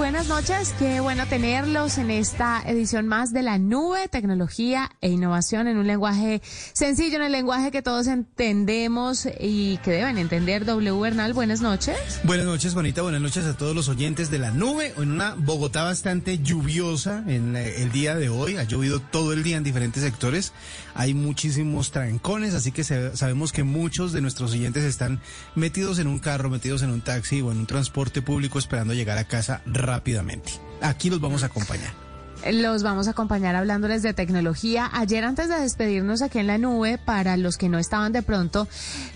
[0.00, 5.68] Buenas noches, qué bueno tenerlos en esta edición más de la nube, tecnología e innovación
[5.68, 6.40] en un lenguaje
[6.72, 10.64] sencillo, en el lenguaje que todos entendemos y que deben entender.
[10.64, 11.98] W Bernal, buenas noches.
[12.24, 15.84] Buenas noches, bonita, buenas noches a todos los oyentes de la nube, en una Bogotá
[15.84, 20.54] bastante lluviosa en el día de hoy, ha llovido todo el día en diferentes sectores,
[20.94, 25.20] hay muchísimos trancones, así que sabemos que muchos de nuestros oyentes están
[25.54, 29.18] metidos en un carro, metidos en un taxi o en un transporte público esperando llegar
[29.18, 30.52] a casa rápidamente.
[30.82, 32.09] Aquí los vamos a acompañar.
[32.48, 34.88] Los vamos a acompañar hablándoles de tecnología.
[34.94, 38.66] Ayer antes de despedirnos aquí en la nube, para los que no estaban de pronto,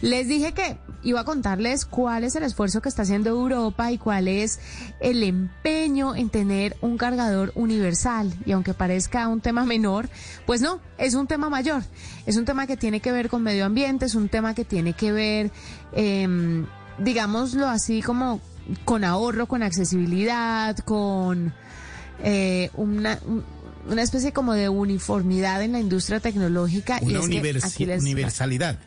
[0.02, 3.96] les dije que iba a contarles cuál es el esfuerzo que está haciendo Europa y
[3.96, 4.60] cuál es
[5.00, 8.30] el empeño en tener un cargador universal.
[8.44, 10.10] Y aunque parezca un tema menor,
[10.44, 11.82] pues no, es un tema mayor.
[12.26, 14.92] Es un tema que tiene que ver con medio ambiente, es un tema que tiene
[14.92, 15.50] que ver,
[15.92, 16.66] eh,
[16.98, 18.40] digámoslo así, como
[18.84, 21.54] con ahorro, con accesibilidad, con
[22.22, 23.18] eh, una,
[23.88, 26.98] una especie como de uniformidad en la industria tecnológica.
[27.02, 28.78] Una universalidad.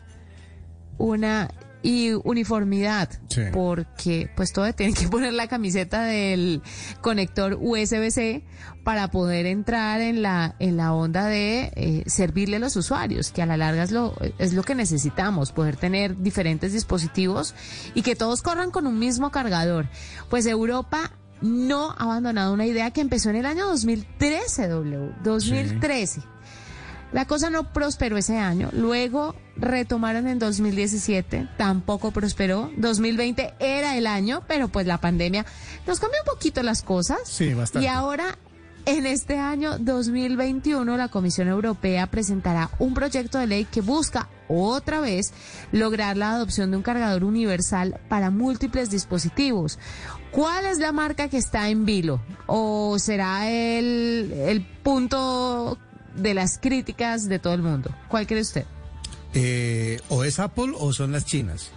[0.98, 1.48] Una
[1.82, 3.08] y uniformidad,
[3.52, 6.60] porque pues todo tiene que poner la camiseta del
[7.00, 8.44] conector USB-C
[8.82, 13.42] para poder entrar en la en la onda de eh, servirle a los usuarios, que
[13.42, 17.54] a la larga es lo es lo que necesitamos, poder tener diferentes dispositivos
[17.94, 19.86] y que todos corran con un mismo cargador.
[20.28, 26.22] Pues Europa no ha abandonado una idea que empezó en el año 2013, W, 2013.
[27.12, 32.70] La cosa no prosperó ese año, luego retomaron en 2017, tampoco prosperó.
[32.76, 35.46] 2020 era el año, pero pues la pandemia
[35.86, 37.20] nos cambió un poquito las cosas.
[37.24, 37.86] Sí, bastante.
[37.86, 38.36] Y ahora
[38.84, 45.00] en este año 2021 la Comisión Europea presentará un proyecto de ley que busca otra
[45.00, 45.32] vez
[45.72, 49.78] lograr la adopción de un cargador universal para múltiples dispositivos.
[50.30, 52.20] ¿Cuál es la marca que está en vilo?
[52.46, 55.78] ¿O será el, el punto
[56.18, 57.90] de las críticas de todo el mundo.
[58.08, 58.64] ¿Cuál cree usted?
[59.34, 61.70] Eh, o es Apple o son las chinas.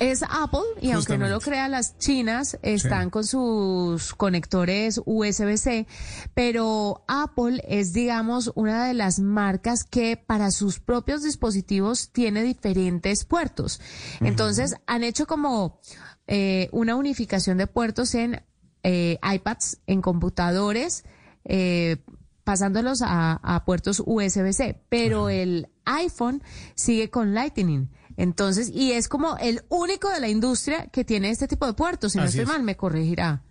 [0.00, 5.86] Es Apple y aunque no lo crea, las chinas están con sus conectores USB-C,
[6.34, 13.24] pero Apple es, digamos, una de las marcas que para sus propios dispositivos tiene diferentes
[13.24, 13.80] puertos.
[14.20, 15.80] Entonces, han hecho como
[16.26, 18.42] eh, una unificación de puertos en
[18.82, 21.04] eh, iPads, en computadores,
[21.44, 21.98] eh,
[22.44, 26.42] pasándolos a, puertos USB-C, pero el iPhone
[26.74, 27.88] sigue con Lightning.
[28.16, 32.12] Entonces, y es como el único de la industria que tiene este tipo de puertos.
[32.12, 33.42] Si no estoy mal, me corregirá.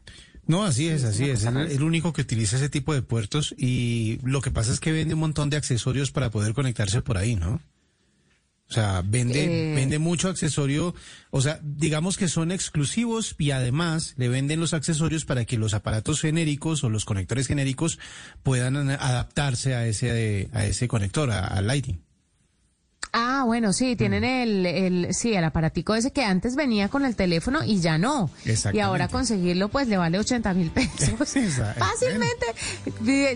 [0.45, 1.43] No, así es, así es.
[1.43, 4.91] Es el único que utiliza ese tipo de puertos y lo que pasa es que
[4.91, 7.61] vende un montón de accesorios para poder conectarse por ahí, ¿no?
[8.69, 9.75] O sea, vende, eh.
[9.75, 10.95] vende mucho accesorio,
[11.29, 15.73] o sea, digamos que son exclusivos y además le venden los accesorios para que los
[15.73, 17.99] aparatos genéricos o los conectores genéricos
[18.41, 22.01] puedan adaptarse a ese, a ese conector, a Lighting.
[23.15, 24.25] Ah, bueno, sí, tienen mm.
[24.25, 28.31] el, el, sí, el aparatico ese que antes venía con el teléfono y ya no.
[28.73, 31.11] Y ahora conseguirlo pues le vale 80 mil pesos.
[31.77, 32.45] Fácilmente.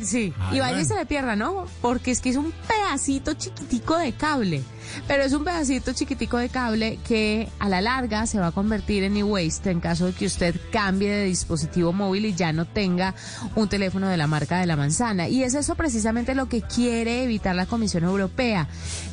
[0.03, 1.67] Sí, y vaya y se le pierda, ¿no?
[1.79, 4.63] Porque es que es un pedacito chiquitico de cable.
[5.07, 9.03] Pero es un pedacito chiquitico de cable que a la larga se va a convertir
[9.03, 13.13] en e-waste en caso de que usted cambie de dispositivo móvil y ya no tenga
[13.55, 15.27] un teléfono de la marca de la manzana.
[15.27, 18.67] Y es eso precisamente lo que quiere evitar la Comisión Europea,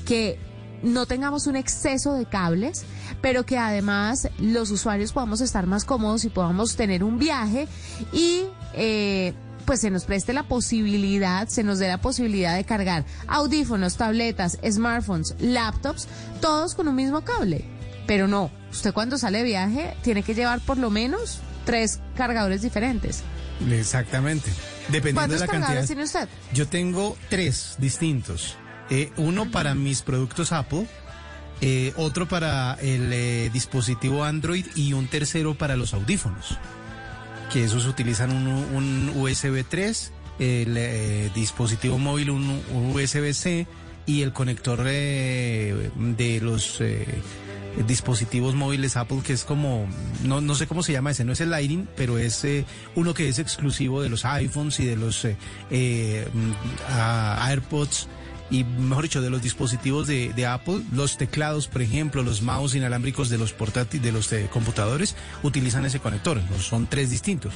[0.07, 0.39] que
[0.85, 2.85] no tengamos un exceso de cables,
[3.21, 7.67] pero que además los usuarios podamos estar más cómodos y podamos tener un viaje
[8.13, 8.43] y
[8.75, 9.33] eh,
[9.65, 14.59] pues se nos preste la posibilidad, se nos dé la posibilidad de cargar audífonos, tabletas,
[14.71, 16.07] smartphones, laptops,
[16.41, 17.65] todos con un mismo cable.
[18.07, 22.61] Pero no, usted cuando sale de viaje tiene que llevar por lo menos tres cargadores
[22.61, 23.23] diferentes.
[23.71, 24.51] Exactamente.
[24.89, 26.07] Dependiendo ¿Cuántos de la cargadores cantidad.
[26.13, 26.29] tiene usted?
[26.53, 28.59] Yo tengo tres distintos.
[28.95, 30.87] Eh, uno para mis productos Apple,
[31.61, 36.59] eh, otro para el eh, dispositivo Android y un tercero para los audífonos.
[37.53, 42.63] Que esos utilizan un, un USB 3, el dispositivo móvil un
[42.95, 43.67] USB-C
[44.07, 46.81] y el conector de los
[47.89, 49.89] dispositivos móviles Apple que es como,
[50.23, 52.47] no, no sé cómo se llama ese, no es el Lightning, pero es
[52.95, 56.53] uno que es exclusivo de los iPhones y de los mm,
[57.41, 58.09] AirPods
[58.55, 62.75] y mejor dicho de los dispositivos de, de Apple, los teclados por ejemplo, los mouse
[62.75, 66.59] inalámbricos de los portátiles, de los eh, computadores utilizan ese conector, ¿no?
[66.59, 67.53] son tres distintos.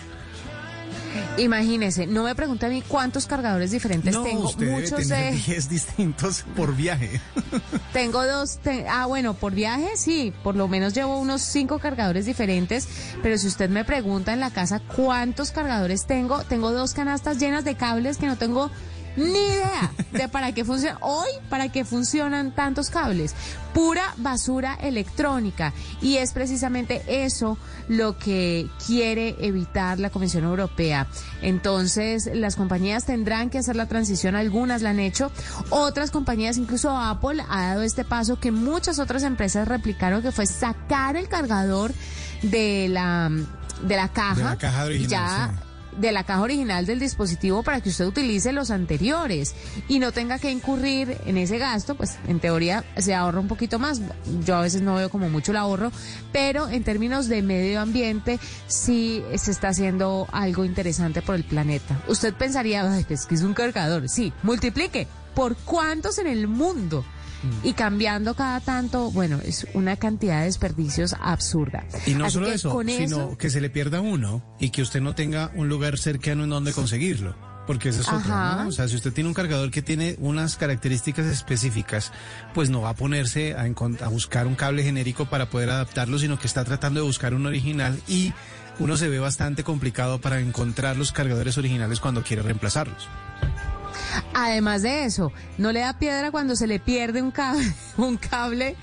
[1.38, 4.48] Imagínese, no me pregunte a mí cuántos cargadores diferentes no, tengo.
[4.48, 5.40] usted debe Muchos tener de...
[5.46, 7.20] 10 distintos por viaje.
[7.92, 12.26] Tengo dos, te- ah bueno, por viaje sí, por lo menos llevo unos cinco cargadores
[12.26, 12.88] diferentes,
[13.22, 17.64] pero si usted me pregunta en la casa cuántos cargadores tengo, tengo dos canastas llenas
[17.64, 18.70] de cables que no tengo
[19.16, 23.34] ni idea de para qué funcionan, hoy para qué funcionan tantos cables,
[23.74, 27.58] pura basura electrónica y es precisamente eso
[27.88, 31.06] lo que quiere evitar la Comisión Europea.
[31.42, 35.30] Entonces, las compañías tendrán que hacer la transición, algunas la han hecho,
[35.70, 40.46] otras compañías, incluso Apple, ha dado este paso que muchas otras empresas replicaron, que fue
[40.46, 41.92] sacar el cargador
[42.42, 43.30] de la,
[43.82, 44.34] de la caja.
[44.34, 45.67] De la caja original, Ya, sí.
[45.98, 49.54] De la caja original del dispositivo para que usted utilice los anteriores
[49.88, 53.78] y no tenga que incurrir en ese gasto, pues en teoría se ahorra un poquito
[53.78, 54.00] más.
[54.44, 55.92] Yo a veces no veo como mucho el ahorro,
[56.32, 62.00] pero en términos de medio ambiente sí se está haciendo algo interesante por el planeta.
[62.08, 64.08] Usted pensaría, "Ay, pues que es un cargador.
[64.08, 67.04] Sí, multiplique por cuántos en el mundo.
[67.42, 67.66] Mm.
[67.68, 71.84] Y cambiando cada tanto, bueno, es una cantidad de desperdicios absurda.
[72.06, 74.82] Y no Así solo que eso, sino eso- que se le pierda uno y que
[74.82, 77.36] usted no tenga un lugar cercano en donde conseguirlo.
[77.66, 78.62] Porque ese es otro, Ajá.
[78.64, 78.70] ¿no?
[78.70, 82.12] O sea, si usted tiene un cargador que tiene unas características específicas,
[82.54, 86.38] pues no va a ponerse a, a buscar un cable genérico para poder adaptarlo, sino
[86.38, 88.32] que está tratando de buscar un original y
[88.78, 93.06] uno se ve bastante complicado para encontrar los cargadores originales cuando quiere reemplazarlos.
[94.34, 98.76] Además de eso, no le da piedra cuando se le pierde un cable, un cable.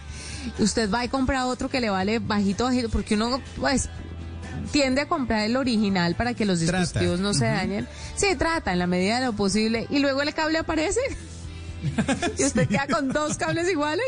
[0.60, 3.90] Usted va y compra otro que le vale bajito, bajito, porque uno, pues,
[4.72, 6.80] tiende a comprar el original para que los Trata.
[6.80, 7.88] dispositivos no se dañen.
[8.16, 9.88] Sí, trata en la medida de lo posible.
[9.90, 11.00] Y luego el cable aparece.
[12.38, 14.06] y usted queda con dos cables iguales.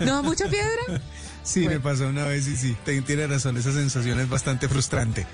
[0.00, 1.02] ¿No da mucha piedra?
[1.42, 5.26] Sí, me pasó una vez y sí, te- tiene razón, esa sensación es bastante frustrante.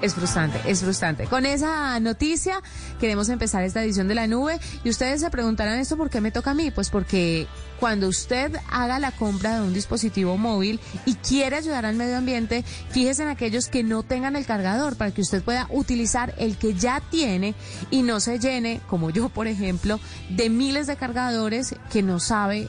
[0.00, 1.26] Es frustrante, es frustrante.
[1.26, 2.62] Con esa noticia
[2.98, 6.30] queremos empezar esta edición de la nube y ustedes se preguntarán esto por qué me
[6.30, 7.46] toca a mí, pues porque
[7.78, 12.64] cuando usted haga la compra de un dispositivo móvil y quiere ayudar al medio ambiente,
[12.90, 16.72] fíjese en aquellos que no tengan el cargador para que usted pueda utilizar el que
[16.74, 17.54] ya tiene
[17.90, 20.00] y no se llene, como yo por ejemplo,
[20.30, 22.68] de miles de cargadores que no sabe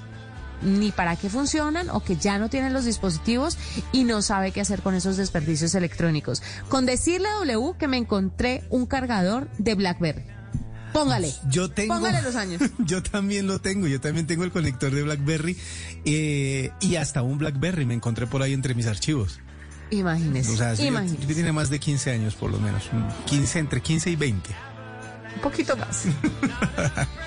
[0.62, 3.58] ni para qué funcionan o que ya no tienen los dispositivos
[3.92, 6.44] y no sabe qué hacer con esos desperdicios electrónicos.
[6.70, 10.24] Con decirle a W que me encontré un cargador de BlackBerry.
[10.94, 11.34] Póngale.
[11.50, 11.94] Yo tengo.
[11.96, 12.62] Póngale los años.
[12.80, 13.88] Yo también lo tengo.
[13.88, 15.58] Yo también tengo el conector de BlackBerry
[16.06, 19.40] eh, y hasta un BlackBerry me encontré por ahí entre mis archivos.
[19.90, 20.52] Imagínese.
[20.52, 21.26] O sea, imagínese.
[21.28, 22.84] yo- tiene más de 15 años por lo menos.
[23.26, 24.50] 15, entre 15 y 20.
[25.36, 26.04] Un poquito más.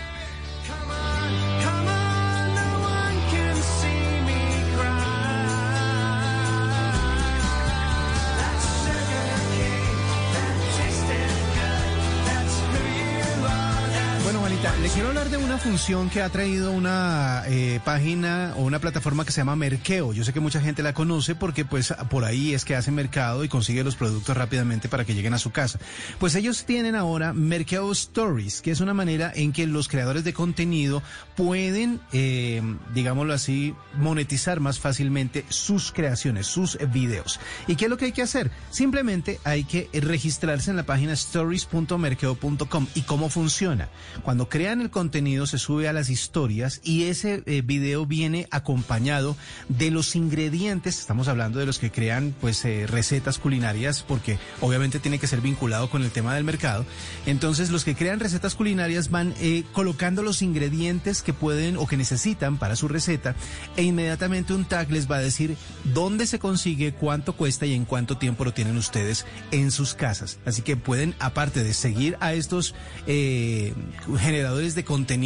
[14.94, 15.13] Juanita, le quiero hablar de
[15.44, 20.14] una función que ha traído una eh, página o una plataforma que se llama Merkeo.
[20.14, 23.44] Yo sé que mucha gente la conoce porque pues por ahí es que hace mercado
[23.44, 25.78] y consigue los productos rápidamente para que lleguen a su casa.
[26.18, 30.32] Pues ellos tienen ahora Merkeo Stories, que es una manera en que los creadores de
[30.32, 31.02] contenido
[31.36, 32.62] pueden, eh,
[32.94, 37.38] digámoslo así, monetizar más fácilmente sus creaciones, sus videos.
[37.66, 38.50] ¿Y qué es lo que hay que hacer?
[38.70, 42.86] Simplemente hay que registrarse en la página stories.merkeo.com.
[42.94, 43.90] ¿Y cómo funciona?
[44.22, 49.36] Cuando crean el contenido se sube a las historias y ese eh, video viene acompañado
[49.68, 55.00] de los ingredientes, estamos hablando de los que crean pues eh, recetas culinarias porque obviamente
[55.00, 56.86] tiene que ser vinculado con el tema del mercado.
[57.26, 61.96] Entonces los que crean recetas culinarias van eh, colocando los ingredientes que pueden o que
[61.96, 63.34] necesitan para su receta
[63.76, 65.56] e inmediatamente un tag les va a decir
[65.92, 70.38] dónde se consigue, cuánto cuesta y en cuánto tiempo lo tienen ustedes en sus casas.
[70.46, 72.74] Así que pueden, aparte de seguir a estos
[73.06, 75.23] generadores de contenido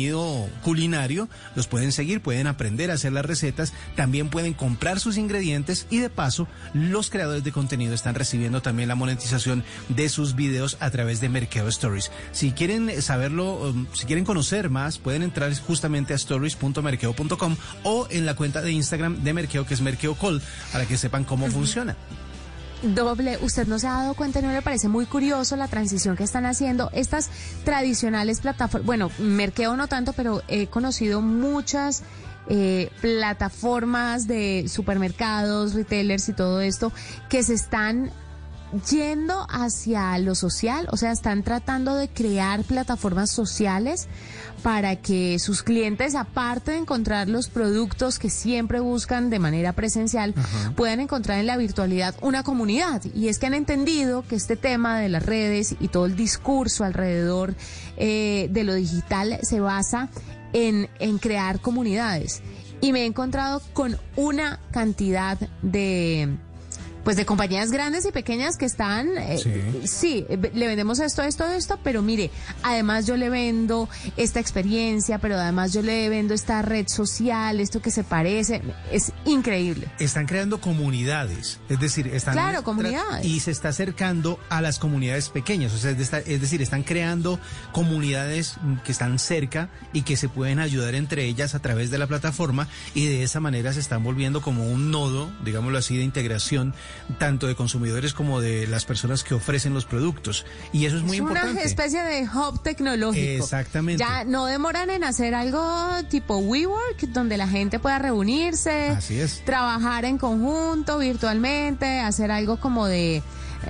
[0.62, 5.86] culinario, los pueden seguir, pueden aprender a hacer las recetas, también pueden comprar sus ingredientes
[5.90, 10.76] y de paso los creadores de contenido están recibiendo también la monetización de sus videos
[10.80, 12.10] a través de Merkeo Stories.
[12.32, 18.26] Si quieren saberlo, um, si quieren conocer más, pueden entrar justamente a stories.merkeo.com o en
[18.26, 21.96] la cuenta de Instagram de Merkeo que es Merkeo Call para que sepan cómo funciona.
[22.82, 26.22] Doble, usted no se ha dado cuenta, no le parece muy curioso la transición que
[26.22, 27.28] están haciendo estas
[27.64, 28.86] tradicionales plataformas.
[28.86, 32.04] Bueno, Merkeo no tanto, pero he conocido muchas
[32.48, 36.92] eh, plataformas de supermercados, retailers y todo esto
[37.28, 38.12] que se están
[38.90, 44.08] yendo hacia lo social, o sea, están tratando de crear plataformas sociales
[44.62, 50.34] para que sus clientes, aparte de encontrar los productos que siempre buscan de manera presencial,
[50.76, 53.02] puedan encontrar en la virtualidad una comunidad.
[53.14, 56.84] Y es que han entendido que este tema de las redes y todo el discurso
[56.84, 57.54] alrededor
[57.96, 60.08] eh, de lo digital se basa
[60.52, 62.42] en, en crear comunidades.
[62.80, 66.36] Y me he encontrado con una cantidad de
[67.08, 69.38] pues de compañías grandes y pequeñas que están, eh,
[69.86, 70.26] sí.
[70.28, 72.30] le vendemos esto, esto, esto, pero mire,
[72.62, 73.88] además yo le vendo
[74.18, 78.60] esta experiencia, pero además yo le vendo esta red social, esto que se parece,
[78.92, 79.88] es increíble.
[79.98, 82.34] Están creando comunidades, es decir, están...
[82.34, 83.24] Claro, comunidades.
[83.24, 87.40] Y se está acercando a las comunidades pequeñas, o sea, es decir, están creando
[87.72, 92.06] comunidades que están cerca y que se pueden ayudar entre ellas a través de la
[92.06, 96.74] plataforma y de esa manera se están volviendo como un nodo, digámoslo así, de integración
[97.18, 100.44] tanto de consumidores como de las personas que ofrecen los productos.
[100.72, 101.52] Y eso es muy importante.
[101.52, 103.44] Una especie de hub tecnológico.
[103.44, 104.02] Exactamente.
[104.02, 109.42] Ya no demoran en hacer algo tipo WeWork, donde la gente pueda reunirse, Así es.
[109.44, 113.22] trabajar en conjunto, virtualmente, hacer algo como de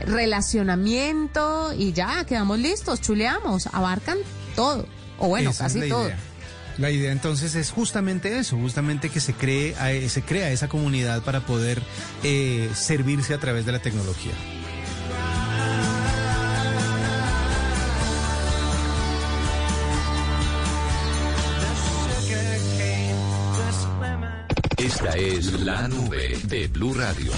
[0.07, 4.19] relacionamiento y ya, quedamos listos, chuleamos, abarcan
[4.55, 4.87] todo,
[5.19, 6.11] o bueno, casi todo.
[6.79, 9.75] La idea entonces es justamente eso, justamente que se cree,
[10.09, 11.83] se crea esa comunidad para poder
[12.23, 14.33] eh, servirse a través de la tecnología.
[24.77, 27.33] Esta es la nube de Blue Radio.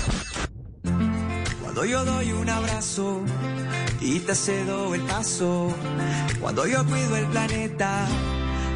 [1.63, 3.23] Cuando yo doy un abrazo
[4.03, 5.75] y te cedo el paso,
[6.41, 8.07] cuando yo cuido el planeta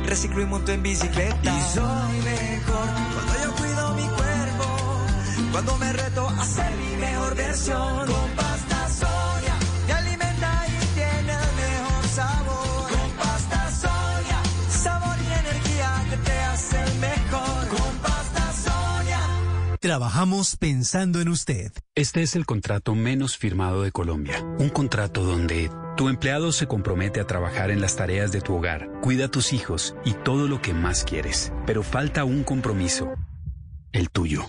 [0.05, 1.39] reciclo y monto en bicicleta.
[1.43, 4.67] Y soy mejor cuando yo cuido mi cuerpo,
[5.53, 8.54] cuando me reto a ser mi mejor versión.
[19.85, 21.71] Trabajamos pensando en usted.
[21.95, 24.43] Este es el contrato menos firmado de Colombia.
[24.59, 28.89] Un contrato donde tu empleado se compromete a trabajar en las tareas de tu hogar,
[29.03, 31.53] cuida a tus hijos y todo lo que más quieres.
[31.67, 33.13] Pero falta un compromiso,
[33.93, 34.47] el tuyo.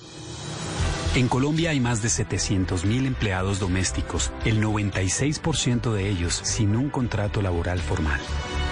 [1.16, 7.42] En Colombia hay más de 700.000 empleados domésticos, el 96% de ellos sin un contrato
[7.42, 8.22] laboral formal.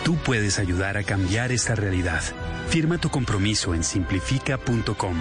[0.05, 2.23] Tú puedes ayudar a cambiar esta realidad.
[2.69, 5.17] Firma tu compromiso en simplifica.com.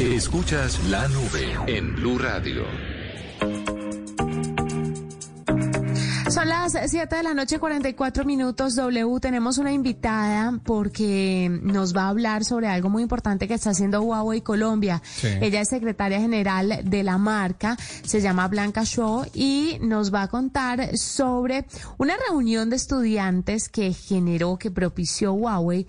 [0.00, 2.62] Escuchas la nube en Blue Radio.
[6.30, 8.76] Son las 7 de la noche, 44 minutos.
[8.76, 13.70] W, tenemos una invitada porque nos va a hablar sobre algo muy importante que está
[13.70, 15.02] haciendo Huawei Colombia.
[15.40, 20.28] Ella es secretaria general de la marca, se llama Blanca Shaw y nos va a
[20.28, 25.88] contar sobre una reunión de estudiantes que generó, que propició Huawei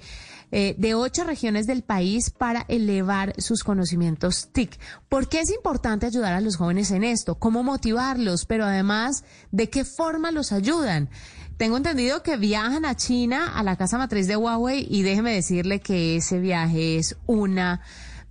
[0.52, 4.80] eh, de ocho regiones del país para elevar sus conocimientos TIC.
[5.08, 7.36] ¿Por qué es importante ayudar a los jóvenes en esto?
[7.36, 8.46] ¿Cómo motivarlos?
[8.46, 11.10] Pero además, ¿de qué forma los ayudan?
[11.58, 15.82] Tengo entendido que viajan a China, a la casa matriz de Huawei, y déjeme decirle
[15.82, 17.82] que ese viaje es una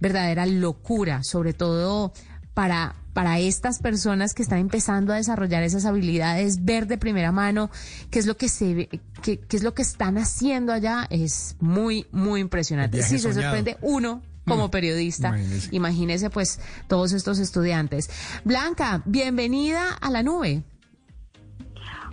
[0.00, 2.12] verdadera locura, sobre todo
[2.54, 7.68] para, para estas personas que están empezando a desarrollar esas habilidades, ver de primera mano
[8.12, 8.88] qué es lo que se
[9.24, 13.02] qué, qué es lo que están haciendo allá, es muy, muy impresionante.
[13.02, 15.36] Sí, se sorprende uno como mm, periodista.
[15.72, 16.30] Imagínese.
[16.30, 18.08] pues todos estos estudiantes.
[18.44, 20.62] Blanca, bienvenida a la nube.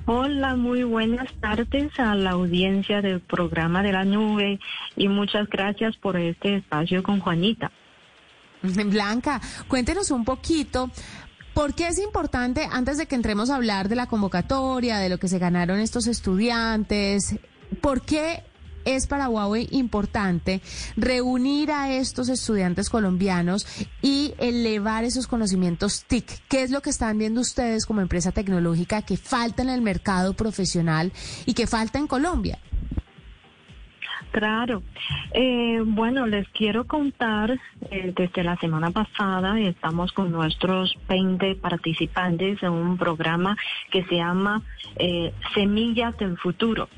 [0.07, 4.59] Hola, muy buenas tardes a la audiencia del programa de la nube
[4.95, 7.71] y muchas gracias por este espacio con Juanita.
[8.89, 10.89] Blanca, cuéntenos un poquito.
[11.53, 15.17] ¿Por qué es importante, antes de que entremos a hablar de la convocatoria, de lo
[15.19, 17.38] que se ganaron estos estudiantes,
[17.79, 18.43] por qué
[18.86, 20.62] es para Huawei importante
[20.95, 23.65] reunir a estos estudiantes colombianos
[24.01, 26.48] y elevar esos conocimientos TIC.
[26.48, 30.34] ¿Qué es lo que están viendo ustedes como empresa tecnológica que falta en el mercado
[30.34, 31.12] profesional
[31.45, 32.60] y que falta en Colombia?
[34.35, 34.83] Claro.
[35.31, 37.57] Eh, bueno, les quiero contar,
[37.89, 43.55] eh, desde la semana pasada estamos con nuestros 20 participantes en un programa
[43.89, 44.61] que se llama
[44.97, 46.89] eh, Semillas del Futuro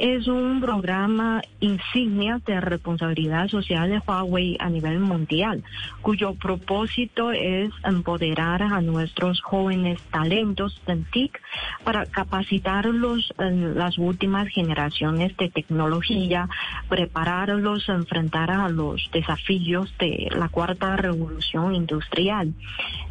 [0.00, 5.62] es un programa insignia de responsabilidad social de Huawei a nivel mundial,
[6.00, 11.38] cuyo propósito es empoderar a nuestros jóvenes talentos en TIC
[11.84, 16.48] para capacitarlos en las últimas generaciones de tecnología,
[16.88, 22.54] prepararlos a enfrentar a los desafíos de la cuarta revolución industrial.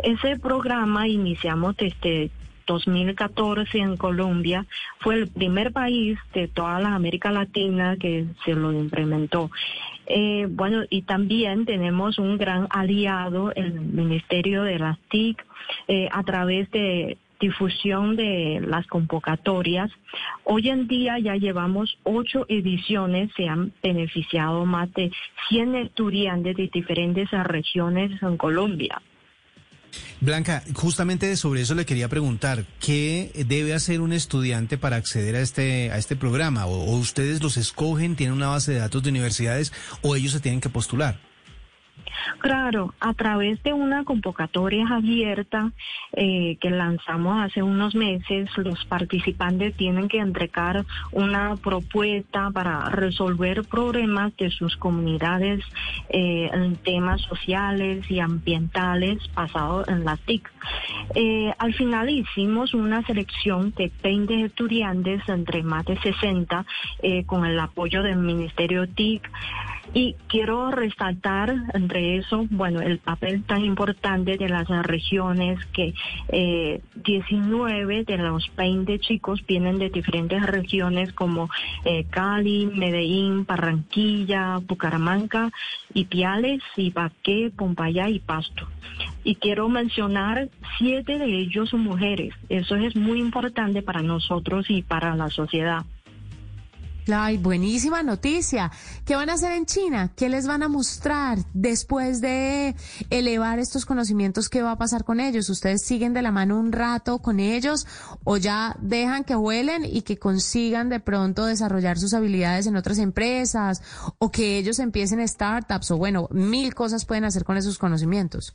[0.01, 2.31] Ese programa iniciamos desde
[2.69, 4.65] 2014 en Colombia
[4.99, 9.49] fue el primer país de toda la América Latina que se lo implementó.
[10.05, 15.43] Eh, bueno, y también tenemos un gran aliado, el Ministerio de las TIC,
[15.88, 19.89] eh, a través de difusión de las convocatorias.
[20.43, 25.11] Hoy en día ya llevamos ocho ediciones, se han beneficiado más de
[25.47, 29.01] 100 estudiantes de diferentes regiones en Colombia.
[30.22, 35.41] Blanca, justamente sobre eso le quería preguntar, ¿qué debe hacer un estudiante para acceder a
[35.41, 36.65] este, a este programa?
[36.65, 40.62] ¿O, ustedes los escogen, tienen una base de datos de universidades o ellos se tienen
[40.62, 41.28] que postular?
[42.39, 45.72] Claro, a través de una convocatoria abierta
[46.13, 53.63] eh, que lanzamos hace unos meses, los participantes tienen que entregar una propuesta para resolver
[53.65, 55.63] problemas de sus comunidades
[56.10, 60.50] eh, en temas sociales y ambientales basados en las TIC.
[61.15, 66.65] Eh, al final hicimos una selección de 20 estudiantes entre más de 60
[67.25, 69.29] con el apoyo del Ministerio TIC.
[69.93, 75.93] Y quiero resaltar entre eso, bueno, el papel tan importante de las regiones que
[76.27, 81.50] eh, 19 de los 20 chicos vienen de diferentes regiones como
[81.86, 85.51] eh, Cali, Medellín, Barranquilla, Bucaramanga,
[85.93, 88.67] Ipiales, Ibaqué, Pompaya y Pasto.
[89.24, 92.34] Y quiero mencionar siete de ellos son mujeres.
[92.50, 95.84] Eso es muy importante para nosotros y para la sociedad.
[97.08, 98.72] Ay, buenísima noticia.
[99.06, 100.12] ¿Qué van a hacer en China?
[100.15, 102.76] ¿Qué les van a mostrar después de
[103.10, 104.50] elevar estos conocimientos?
[104.50, 105.50] ¿Qué va a pasar con ellos?
[105.50, 107.88] ¿Ustedes siguen de la mano un rato con ellos
[108.23, 113.00] o ya dejan que vuelen y que consigan de pronto desarrollar sus habilidades en otras
[113.00, 113.82] empresas
[114.19, 118.54] o que ellos empiecen startups o bueno, mil cosas pueden hacer con esos conocimientos?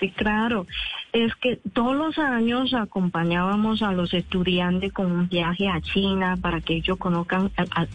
[0.00, 0.66] Sí, claro.
[1.12, 6.60] Es que todos los años acompañábamos a los estudiantes con un viaje a China para
[6.60, 7.50] que ellos conozcan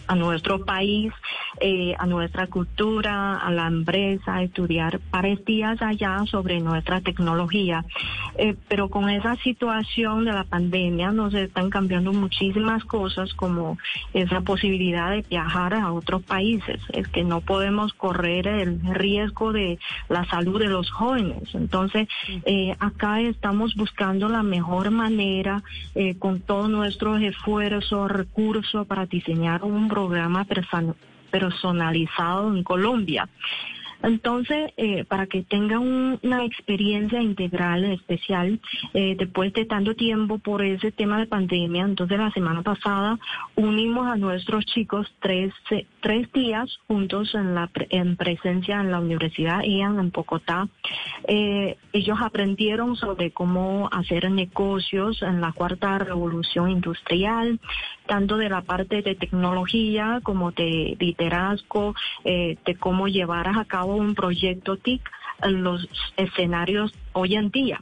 [0.06, 1.12] a, nuestro país,
[1.60, 5.32] eh, a nuestra cultura, a la empresa, estudiar varios
[5.80, 7.84] allá sobre nuestra tecnología.
[8.36, 13.78] Eh, pero con esa situación de la pandemia nos están cambiando muchísimas cosas como
[14.14, 16.80] esa posibilidad de viajar a otros países.
[16.92, 21.54] Es que no podemos correr el riesgo de la salud de los jóvenes.
[21.54, 25.62] Entonces, eh, acá estamos buscando la mejor manera,
[25.94, 30.46] eh, con todos nuestros esfuerzos, recursos, para diseñar un programa
[31.30, 33.28] personalizado en Colombia.
[34.02, 38.60] Entonces, eh, para que tengan una experiencia integral especial,
[38.94, 43.18] eh, después de tanto tiempo por ese tema de pandemia, entonces la semana pasada
[43.54, 45.52] unimos a nuestros chicos tres,
[46.00, 50.68] tres días juntos en, la, en presencia en la Universidad IAN en Bogotá.
[51.28, 57.60] Eh, ellos aprendieron sobre cómo hacer negocios en la cuarta revolución industrial,
[58.06, 64.14] tanto de la parte de tecnología como de liderazgo, de cómo llevar a cabo un
[64.14, 65.02] proyecto TIC
[65.42, 67.80] en los escenarios hoy en día.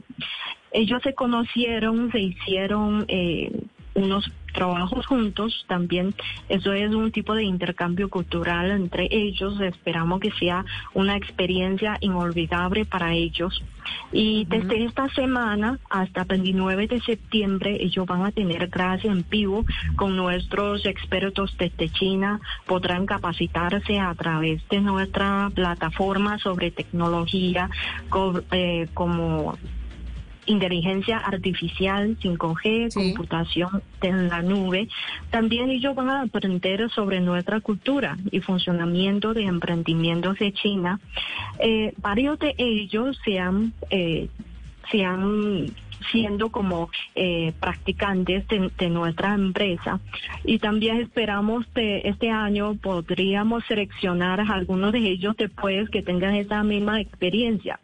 [0.71, 3.51] Ellos se conocieron, se hicieron eh,
[3.93, 6.13] unos trabajos juntos también.
[6.49, 9.59] Eso es un tipo de intercambio cultural entre ellos.
[9.61, 13.63] Esperamos que sea una experiencia inolvidable para ellos.
[14.11, 19.25] Y desde esta semana hasta el 29 de septiembre ellos van a tener clase en
[19.29, 22.39] vivo con nuestros expertos desde China.
[22.65, 27.69] Podrán capacitarse a través de nuestra plataforma sobre tecnología
[28.51, 29.57] eh, como
[30.51, 34.87] inteligencia artificial, 5G, computación en la nube.
[35.29, 40.99] También ellos van a aprender sobre nuestra cultura y funcionamiento de emprendimientos de China.
[41.59, 44.27] Eh, varios de ellos se han, eh,
[44.91, 45.67] se han
[46.11, 49.99] siendo como eh, practicantes de, de nuestra empresa.
[50.43, 56.35] Y también esperamos que este año podríamos seleccionar a algunos de ellos después que tengan
[56.35, 57.79] esa misma experiencia.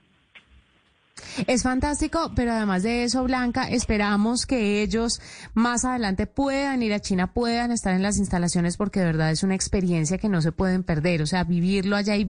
[1.46, 5.22] Es fantástico, pero además de eso, Blanca, esperamos que ellos
[5.54, 9.44] más adelante puedan ir a China, puedan estar en las instalaciones, porque de verdad es
[9.44, 12.28] una experiencia que no se pueden perder, o sea, vivirlo allá y...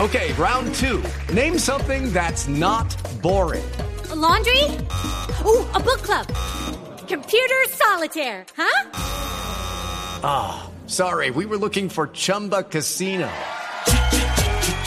[0.00, 1.02] Okay, round two.
[1.32, 3.64] Name something that's not boring.
[4.10, 4.64] A laundry?
[5.44, 6.26] Ooh, a book club.
[7.06, 8.90] Computer solitaire, huh?
[10.22, 13.28] Ah, oh, sorry, we were looking for Chumba Casino.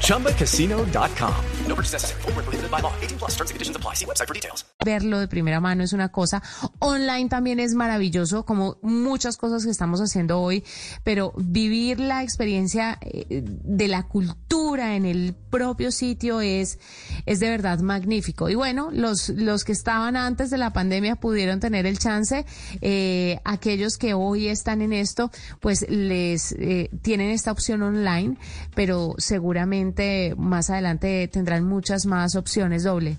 [0.00, 1.34] ChumbaCasino.com.
[1.66, 2.22] No purchase necessary.
[2.22, 2.92] Full prohibited by law.
[3.00, 3.94] 18 plus terms and conditions apply.
[3.94, 4.64] See website for details.
[4.84, 6.42] Verlo de primera mano es una cosa.
[6.78, 10.62] Online también es maravilloso, como muchas cosas que estamos haciendo hoy,
[11.04, 16.78] pero vivir la experiencia eh, de la cultura en el propio sitio es,
[17.24, 18.50] es de verdad magnífico.
[18.50, 22.44] Y bueno, los, los que estaban antes de la pandemia pudieron tener el chance.
[22.82, 28.36] Eh, aquellos que hoy están en esto, pues les eh, tienen esta opción online,
[28.74, 33.18] pero seguramente más adelante tendrán muchas más opciones doble.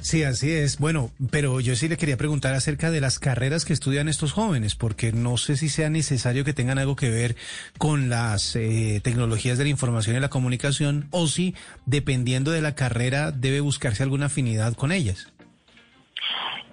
[0.00, 0.78] Sí, así es.
[0.78, 4.76] Bueno, pero yo sí le quería preguntar acerca de las carreras que estudian estos jóvenes,
[4.76, 7.34] porque no sé si sea necesario que tengan algo que ver
[7.78, 12.76] con las eh, tecnologías de la información y la comunicación, o si, dependiendo de la
[12.76, 15.32] carrera, debe buscarse alguna afinidad con ellas.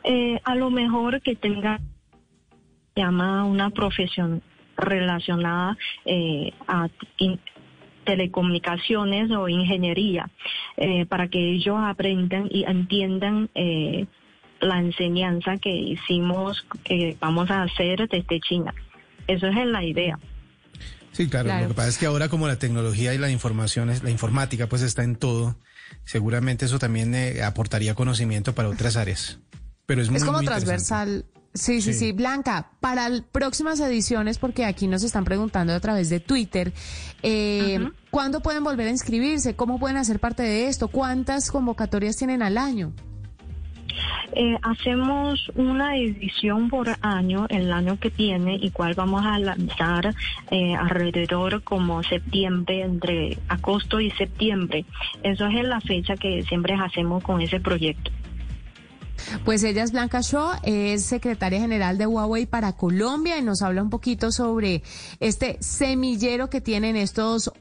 [0.04, 1.80] Eh, a lo mejor que tenga,
[2.96, 4.44] llama una profesión
[4.78, 6.90] relacionada eh, a
[8.06, 10.30] telecomunicaciones o ingeniería,
[10.78, 14.06] eh, para que ellos aprendan y entiendan eh,
[14.62, 18.74] la enseñanza que hicimos, que vamos a hacer desde China.
[19.28, 20.18] Eso es la idea.
[21.12, 24.10] Sí, claro, Lo que pasa es que ahora como la tecnología y la información, la
[24.10, 25.56] informática, pues está en todo,
[26.04, 29.40] seguramente eso también eh, aportaría conocimiento para otras áreas.
[29.86, 31.26] Pero es, muy, es como muy transversal.
[31.56, 36.20] Sí, sí, sí, Blanca, para próximas ediciones, porque aquí nos están preguntando a través de
[36.20, 36.74] Twitter,
[37.24, 37.80] eh,
[38.12, 39.56] ¿cuándo pueden volver a inscribirse?
[39.56, 40.90] ¿Cómo pueden hacer parte de esto?
[40.90, 42.92] ¿Cuántas convocatorias tienen al año?
[44.34, 50.14] Eh, hacemos una edición por año el año que viene, igual vamos a lanzar
[50.52, 54.84] eh, alrededor como septiembre, entre agosto y septiembre.
[55.24, 58.12] Eso es la fecha que siempre hacemos con ese proyecto.
[59.44, 63.82] Pues ella es Blanca Shaw, es secretaria general de Huawei para Colombia y nos habla
[63.82, 64.84] un poquito sobre
[65.20, 67.52] este semillero que tienen estos,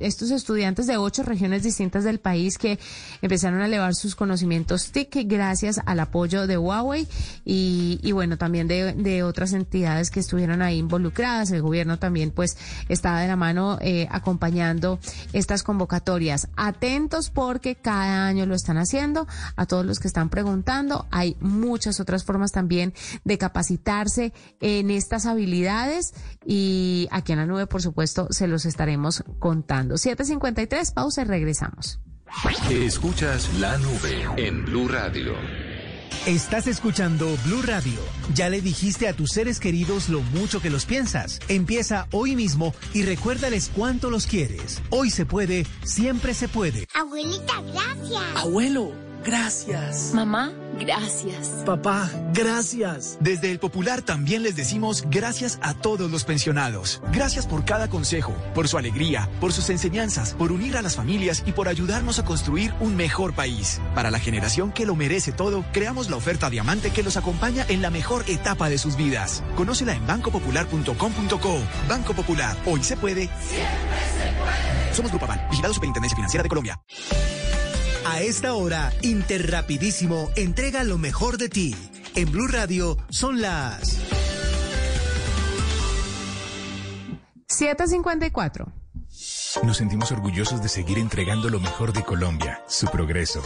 [0.00, 2.78] estos estudiantes de ocho regiones distintas del país que
[3.20, 7.06] empezaron a elevar sus conocimientos TIC gracias al apoyo de Huawei
[7.44, 11.50] y, bueno, también de, otras entidades que estuvieron ahí involucradas.
[11.50, 12.56] El gobierno también pues
[12.88, 14.98] estaba de la mano eh, acompañando
[15.32, 16.48] estas convocatorias.
[16.56, 19.26] Atentos porque cada año lo están haciendo.
[19.56, 25.26] A todos los que están preguntando, hay muchas otras formas también de capacitarse en estas
[25.26, 29.96] habilidades y aquí en la nube, por supuesto, se los estaremos contando.
[29.96, 32.00] 753, pausa y regresamos.
[32.70, 35.34] Escuchas la nube en Blue Radio.
[36.26, 37.98] Estás escuchando Blue Radio.
[38.32, 41.40] Ya le dijiste a tus seres queridos lo mucho que los piensas.
[41.48, 44.80] Empieza hoy mismo y recuérdales cuánto los quieres.
[44.90, 46.86] Hoy se puede, siempre se puede.
[46.94, 48.22] Abuelita, gracias.
[48.36, 48.92] Abuelo,
[49.24, 50.12] gracias.
[50.14, 50.52] Mamá.
[50.78, 51.48] Gracias.
[51.64, 53.18] Papá, gracias.
[53.20, 57.00] Desde el Popular también les decimos gracias a todos los pensionados.
[57.12, 61.42] Gracias por cada consejo, por su alegría, por sus enseñanzas, por unir a las familias
[61.46, 63.80] y por ayudarnos a construir un mejor país.
[63.94, 67.82] Para la generación que lo merece todo, creamos la oferta Diamante que los acompaña en
[67.82, 69.44] la mejor etapa de sus vidas.
[69.56, 71.58] Conócela en bancopopular.com.co.
[71.88, 73.28] Banco Popular, hoy se puede.
[73.40, 74.94] Siempre se puede.
[74.94, 76.80] Somos Grupo Aval, vigilado Superintendencia Financiera de Colombia.
[78.04, 81.76] A esta hora, Interrapidísimo entrega lo mejor de ti.
[82.14, 83.98] En Blue Radio son las
[87.48, 88.72] 754.
[89.62, 93.42] Nos sentimos orgullosos de seguir entregando lo mejor de Colombia, su progreso.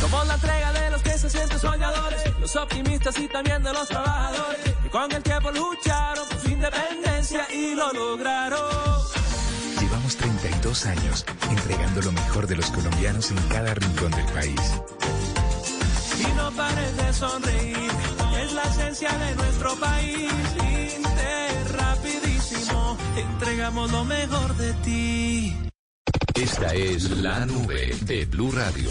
[0.00, 3.88] Somos la entrega de los que se sienten soñadores, los optimistas y también de los
[3.88, 8.99] trabajadores, que con el tiempo lucharon por su independencia y lo lograron.
[10.70, 14.60] Llevamos 32 años entregando lo mejor de los colombianos en cada rincón del país.
[16.20, 17.90] Y no pares de sonreír,
[18.42, 20.30] es la esencia de nuestro país.
[20.96, 25.56] Inter rapidísimo, entregamos lo mejor de ti.
[26.34, 28.90] Esta es la nube de Blue Radio.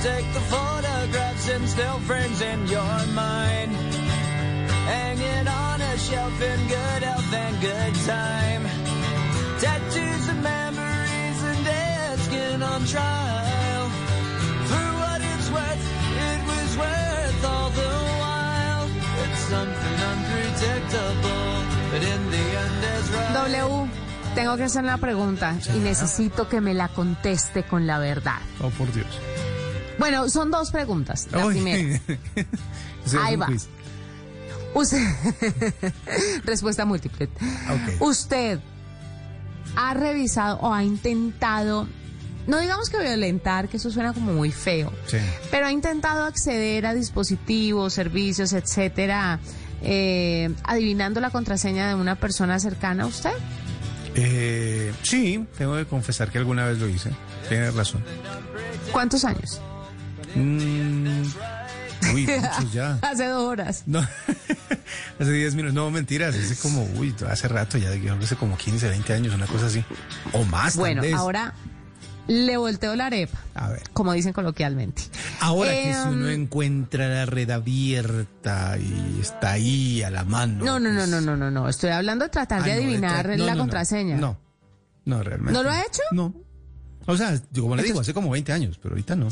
[0.00, 3.72] Take the photographs and still frames in your mind.
[4.86, 8.62] Hang it on a shelf in good health and good time.
[9.60, 13.84] Tattoos of memories and dead skin on trial.
[14.70, 15.84] For what it's worth,
[16.30, 18.86] it was worth all the while.
[19.24, 21.54] It's something unpredictable,
[21.90, 23.34] but in the end is right.
[23.34, 23.88] W,
[24.34, 28.38] tengo que hacer una pregunta y necesito que me la conteste con la verdad.
[28.60, 29.18] Oh, por Dios.
[29.98, 31.28] Bueno, son dos preguntas.
[31.32, 31.54] La Uy.
[31.54, 32.00] primera.
[33.22, 33.46] Ahí va.
[33.46, 33.68] quiz.
[34.74, 35.02] Usted,
[36.44, 37.28] respuesta múltiple.
[38.00, 38.60] Usted
[39.76, 41.88] ha revisado o ha intentado,
[42.46, 45.18] no digamos que violentar, que eso suena como muy feo, Sí.
[45.50, 49.40] pero ha intentado acceder a dispositivos, servicios, etcétera,
[49.82, 53.32] eh, adivinando la contraseña de una persona cercana a usted.
[54.14, 57.10] Eh, sí, tengo que confesar que alguna vez lo hice.
[57.48, 58.02] Tienes razón.
[58.92, 59.60] ¿Cuántos años?
[60.34, 61.22] Mm,
[62.14, 62.98] uy, muchos ya.
[63.02, 63.82] Hace dos horas.
[63.86, 64.00] No,
[65.18, 65.74] hace 10 minutos.
[65.74, 66.34] No, mentiras.
[66.34, 69.84] Hace como, uy, hace rato ya, hace como 15, 20 años, una cosa así.
[70.32, 71.14] O más, tal Bueno, vez.
[71.14, 71.54] ahora
[72.26, 73.82] le volteo la arepa, A ver.
[73.94, 75.02] como dicen coloquialmente.
[75.40, 80.62] Ahora que si uno um, encuentra la red abierta y está ahí a la mano.
[80.64, 81.68] No, no, no, no, no, no, no.
[81.70, 84.16] Estoy hablando de tratar Ah, de no, adivinar tra- no, la no, contraseña.
[84.18, 84.38] No,
[85.06, 85.52] no, realmente.
[85.54, 86.02] ¿No lo ha hecho?
[86.12, 86.34] No.
[87.06, 89.28] O sea, como le digo, hace como 20 años, pero ahorita no.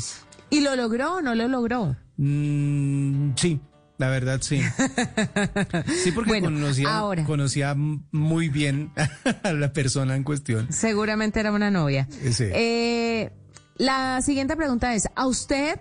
[0.49, 1.95] ¿Y lo logró o no lo logró?
[2.17, 3.59] Mm, sí,
[3.97, 4.61] la verdad sí.
[6.03, 7.23] Sí, porque Bueno, conocía, ahora.
[7.25, 8.91] conocía muy bien
[9.43, 10.71] a la persona en cuestión.
[10.71, 12.07] Seguramente era una novia.
[12.31, 12.45] Sí.
[12.51, 13.31] Eh,
[13.77, 15.79] la siguiente pregunta es, ¿a usted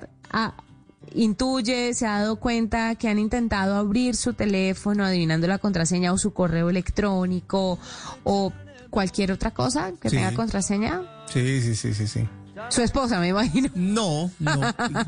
[1.14, 6.18] intuye, se ha dado cuenta que han intentado abrir su teléfono adivinando la contraseña o
[6.18, 7.78] su correo electrónico
[8.24, 8.52] o
[8.90, 10.16] cualquier otra cosa que Sí.
[10.16, 11.02] tenga contraseña?
[11.32, 12.28] Sí, sí, sí, sí, sí.
[12.70, 13.68] Su esposa, me imagino.
[13.74, 14.60] No, no.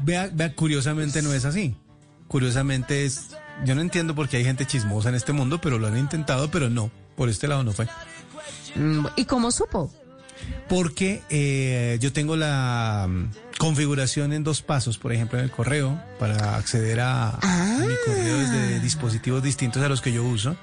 [0.03, 1.75] Vea, vea, curiosamente no es así.
[2.27, 3.31] Curiosamente es.
[3.65, 6.51] Yo no entiendo por qué hay gente chismosa en este mundo, pero lo han intentado,
[6.51, 6.91] pero no.
[7.17, 7.89] Por este lado no fue.
[8.77, 9.93] Mm, ¿Y cómo supo?
[10.69, 16.01] Porque eh, yo tengo la mm, configuración en dos pasos, por ejemplo, en el correo,
[16.19, 20.57] para acceder a, a mi correo desde dispositivos distintos a los que yo uso.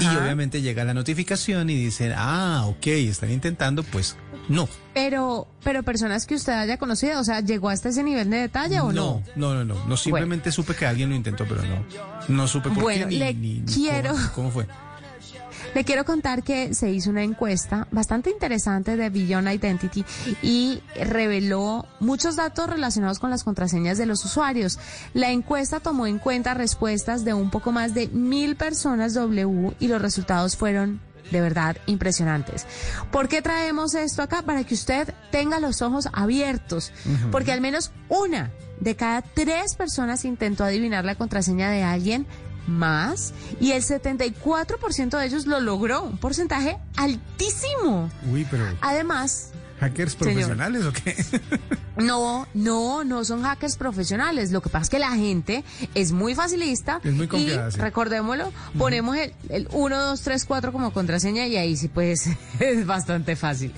[0.00, 4.16] Y obviamente llega la notificación y dicen, ah, ok, están intentando, pues
[4.48, 4.68] no.
[4.94, 8.80] Pero, pero personas que usted haya conocido, o sea, ¿llegó hasta ese nivel de detalle
[8.80, 9.22] o no?
[9.36, 9.84] No, no, no, no.
[9.86, 11.84] No simplemente supe que alguien lo intentó, pero no.
[12.28, 14.66] No supe por Bueno, qué le ni- ni quiero- cómo, cómo fue.
[15.74, 20.02] Le quiero contar que se hizo una encuesta bastante interesante de Beyond Identity
[20.42, 24.78] y reveló muchos datos relacionados con las contraseñas de los usuarios.
[25.12, 29.88] La encuesta tomó en cuenta respuestas de un poco más de mil personas W y
[29.88, 32.66] los resultados fueron de verdad impresionantes.
[33.10, 34.42] ¿Por qué traemos esto acá?
[34.42, 36.92] Para que usted tenga los ojos abiertos,
[37.30, 42.26] porque al menos una de cada tres personas intentó adivinar la contraseña de alguien
[42.66, 48.10] más y el 74% de ellos lo logró, un porcentaje altísimo.
[48.30, 50.32] Uy, pero Además, hackers Señor.
[50.34, 51.16] profesionales o qué?
[51.96, 54.50] no, no, no son hackers profesionales.
[54.52, 55.64] Lo que pasa es que la gente
[55.94, 57.00] es muy facilista.
[57.04, 57.80] Es muy y confiada, sí.
[57.80, 62.28] recordémoslo, ponemos el, el 1, 2, 3, 4 como contraseña y ahí sí pues
[62.60, 63.72] es bastante fácil.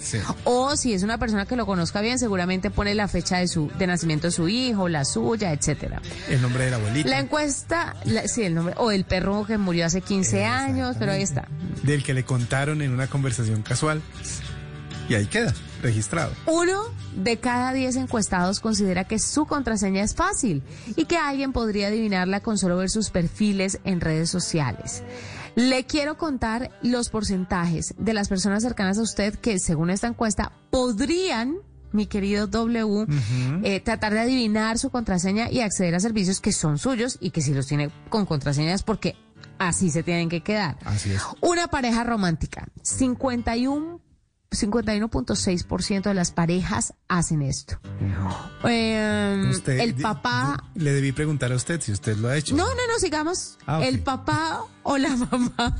[0.45, 3.71] O si es una persona que lo conozca bien, seguramente pone la fecha de su
[3.79, 6.01] de nacimiento de su hijo, la suya, etcétera.
[6.29, 7.09] El nombre de la abuelita.
[7.09, 11.13] La encuesta, la- sí, el nombre, o el perro que murió hace 15 años, pero
[11.13, 11.47] ahí está.
[11.83, 14.03] Del que le contaron en una conversación casual.
[15.11, 16.33] Y ahí queda, registrado.
[16.46, 16.83] Uno
[17.16, 20.62] de cada diez encuestados considera que su contraseña es fácil
[20.94, 25.03] y que alguien podría adivinarla con solo ver sus perfiles en redes sociales.
[25.57, 30.53] Le quiero contar los porcentajes de las personas cercanas a usted que, según esta encuesta,
[30.70, 31.57] podrían,
[31.90, 33.07] mi querido W,
[33.64, 37.42] eh, tratar de adivinar su contraseña y acceder a servicios que son suyos y que
[37.42, 39.16] si los tiene con contraseñas porque
[39.59, 40.79] así se tienen que quedar.
[40.85, 41.20] Así es.
[41.40, 44.10] Una pareja romántica, 51
[44.51, 47.79] 51.6% de las parejas hacen esto.
[48.65, 50.65] Eh, Usted- el papá...
[50.75, 52.57] Le debí preguntar a usted si usted lo ha hecho.
[52.57, 53.59] No, no, no, sigamos.
[53.67, 53.81] Ah.
[53.85, 55.79] El papá o la mamá.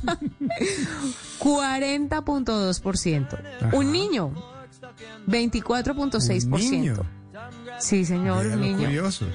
[1.39, 3.39] 40.2%.
[3.61, 3.75] Ajá.
[3.75, 4.33] Un niño.
[5.27, 6.53] 24.6%.
[6.53, 6.95] Un niño.
[7.79, 8.77] Sí, señor, un niño.
[8.85, 9.25] curioso.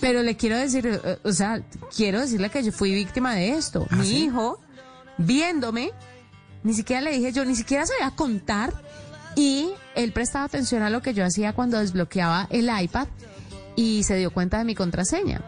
[0.00, 1.62] Pero le quiero decir, eh, o sea,
[1.94, 3.86] quiero decirle que yo fui víctima de esto.
[3.90, 4.24] ¿Ah, Mi sí?
[4.24, 4.58] hijo,
[5.18, 5.92] viéndome,
[6.64, 8.72] ni siquiera le dije yo, ni siquiera sabía contar
[9.36, 13.08] y él prestaba atención a lo que yo hacía cuando desbloqueaba el iPad
[13.76, 15.40] y se dio cuenta de mi contraseña.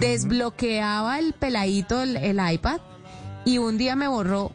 [0.00, 2.80] Desbloqueaba el peladito el, el iPad
[3.44, 4.52] y un día me borró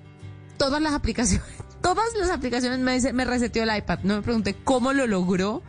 [0.58, 1.48] todas las aplicaciones.
[1.82, 4.00] Todas las aplicaciones me, dice- me reseteó el iPad.
[4.04, 5.62] No me pregunté cómo lo logró,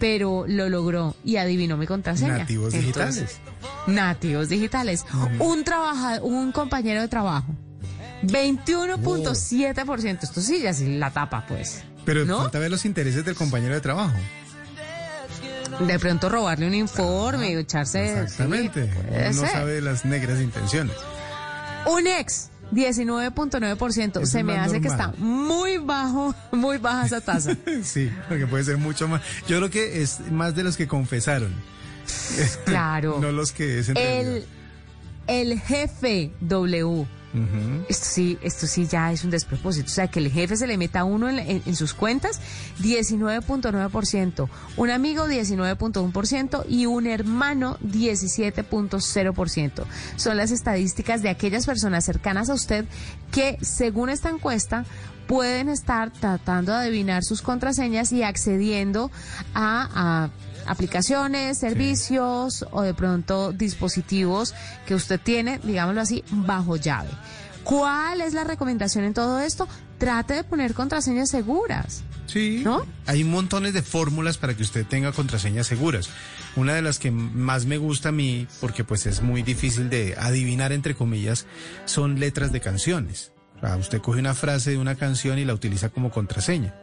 [0.00, 2.38] pero lo logró y adivinó mi contraseña.
[2.38, 3.40] Nativos Entonces, digitales.
[3.86, 5.04] Nativos digitales.
[5.38, 7.46] Un trabaja, un compañero de trabajo.
[8.26, 10.22] 21.7%.
[10.22, 11.82] Esto sí ya sí la tapa, pues.
[12.04, 12.38] Pero ¿No?
[12.38, 14.16] falta ver los intereses del compañero de trabajo.
[15.80, 18.22] De pronto robarle un informe y echarse.
[18.22, 18.88] Exactamente.
[19.32, 20.96] sí, no sabe las negras intenciones.
[21.86, 22.50] Un ex.
[22.72, 24.22] 19.9%.
[24.22, 27.56] es Se me hace que está muy bajo, muy baja esa tasa.
[27.82, 29.22] Sí, porque puede ser mucho más.
[29.46, 31.54] Yo creo que es más de los que confesaron.
[32.64, 33.18] Claro.
[33.20, 33.88] no los que es.
[33.90, 34.44] El,
[35.26, 37.06] el jefe W.
[37.88, 39.86] Esto sí, esto sí ya es un despropósito.
[39.86, 42.40] O sea, que el jefe se le meta a uno en, en- en sus cuentas,
[42.80, 44.48] 19.9%.
[44.76, 46.64] Un amigo, 19.1%.
[46.68, 49.84] Y un hermano, 17.0%.
[50.16, 52.84] Son las estadísticas de aquellas personas cercanas a usted
[53.32, 54.84] que, según esta encuesta,
[55.26, 59.10] pueden estar tratando de adivinar sus contraseñas y accediendo
[59.54, 60.28] a
[60.66, 64.54] aplicaciones, servicios o de pronto dispositivos
[64.86, 67.10] que usted tiene, digámoslo así, bajo llave.
[67.64, 69.66] ¿Cuál es la recomendación en todo esto?
[69.98, 72.04] Trate de poner contraseñas seguras.
[72.26, 72.60] Sí.
[72.62, 72.84] ¿No?
[73.06, 76.10] Hay montones de fórmulas para que usted tenga contraseñas seguras.
[76.56, 80.14] Una de las que más me gusta a mí, porque pues es muy difícil de
[80.18, 81.46] adivinar entre comillas,
[81.86, 83.32] son letras de canciones.
[83.56, 86.74] O sea, usted coge una frase de una canción y la utiliza como contraseña.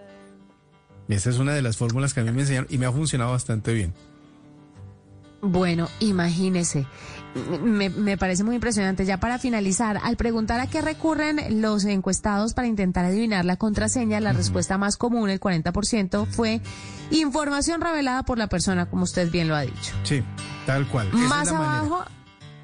[1.11, 3.31] Esa es una de las fórmulas que a mí me enseñaron y me ha funcionado
[3.31, 3.93] bastante bien.
[5.41, 6.85] Bueno, imagínese.
[7.63, 9.05] Me, me parece muy impresionante.
[9.05, 14.19] Ya para finalizar, al preguntar a qué recurren los encuestados para intentar adivinar la contraseña,
[14.19, 16.61] la respuesta más común, el 40%, fue
[17.09, 19.93] información revelada por la persona, como usted bien lo ha dicho.
[20.03, 20.23] Sí,
[20.65, 21.09] tal cual.
[21.11, 21.79] Más manera.
[21.79, 22.05] abajo,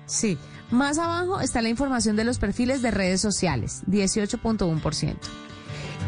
[0.06, 0.38] sí,
[0.70, 5.16] más abajo está la información de los perfiles de redes sociales, 18.1%.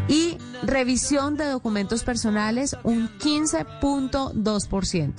[0.10, 5.14] Y revisión de documentos personales, un 15.2%.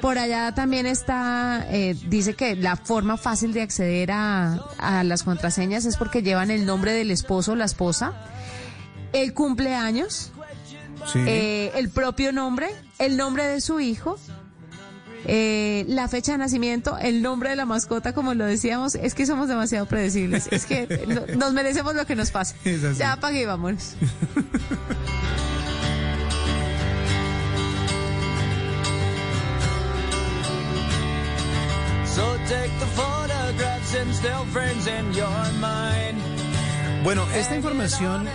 [0.00, 5.22] Por allá también está, eh, dice que la forma fácil de acceder a, a las
[5.22, 8.12] contraseñas es porque llevan el nombre del esposo o la esposa,
[9.12, 10.32] el cumpleaños,
[11.12, 11.20] Sí.
[11.26, 12.68] eh, el propio nombre,
[12.98, 14.18] el nombre de su hijo,
[15.28, 19.26] eh, la fecha de nacimiento, el nombre de la mascota, como lo decíamos, es que
[19.26, 20.48] somos demasiado predecibles.
[20.50, 22.54] Es que no- nos merecemos lo que nos pase.
[22.96, 23.94] Ya apague y vámonos.
[32.06, 35.28] So take the photographs and still frames in your
[35.60, 36.16] mind.
[37.06, 38.28] Bueno, esta información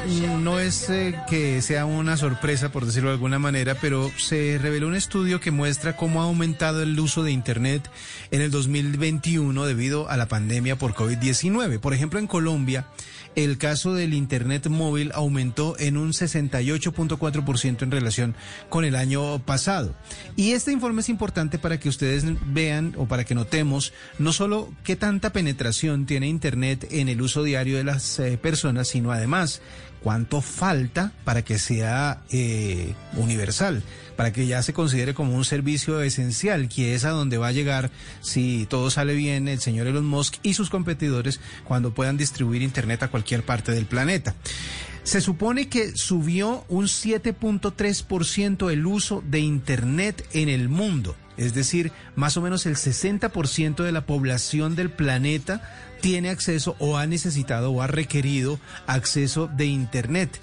[0.46, 4.88] no es eh, que sea una sorpresa, por decirlo de alguna manera, pero se reveló
[4.88, 7.92] un estudio que muestra cómo ha aumentado el uso de Internet
[8.32, 11.82] en el 2021 debido a la pandemia por COVID-19.
[11.82, 12.88] Por ejemplo, en Colombia,
[13.36, 18.36] el caso del Internet móvil aumentó en un 68.4% en relación
[18.70, 19.96] con el año pasado.
[20.36, 24.74] Y este informe es importante para que ustedes vean o para que notemos no solo
[24.84, 29.62] qué tanta penetración tiene Internet en el uso diario de las eh, personas, sino además
[30.02, 33.84] cuánto falta para que sea eh, universal,
[34.22, 37.52] para que ya se considere como un servicio esencial, que es a donde va a
[37.52, 37.90] llegar,
[38.22, 43.02] si todo sale bien, el señor Elon Musk y sus competidores cuando puedan distribuir Internet
[43.02, 44.36] a cualquier parte del planeta.
[45.02, 51.16] Se supone que subió un 7.3% el uso de Internet en el mundo.
[51.36, 55.64] Es decir, más o menos el 60% de la población del planeta
[56.00, 60.40] tiene acceso o ha necesitado o ha requerido acceso de Internet.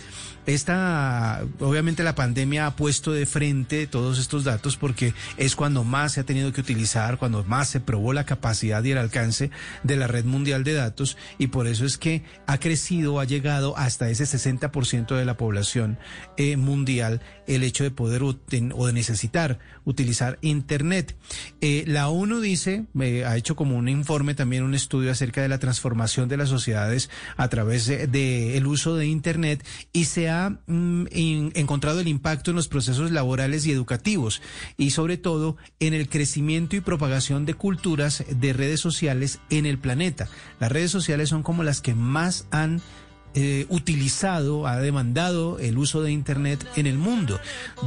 [0.49, 6.13] Esta, obviamente la pandemia ha puesto de frente todos estos datos porque es cuando más
[6.13, 9.51] se ha tenido que utilizar, cuando más se probó la capacidad y el alcance
[9.83, 13.77] de la red mundial de datos y por eso es que ha crecido, ha llegado
[13.77, 15.99] hasta ese 60% de la población
[16.39, 21.15] eh, mundial el hecho de poder o de necesitar utilizar Internet.
[21.61, 25.49] Eh, la ONU dice, eh, ha hecho como un informe también, un estudio acerca de
[25.49, 29.63] la transformación de las sociedades a través del uso de Internet
[29.93, 34.41] y se ha mm, en- encontrado el impacto en los procesos laborales y educativos
[34.77, 39.79] y sobre todo en el crecimiento y propagación de culturas de redes sociales en el
[39.79, 40.29] planeta.
[40.61, 42.81] Las redes sociales son como las que más han
[43.41, 47.39] eh, utilizado, ha demandado el uso de Internet en el mundo.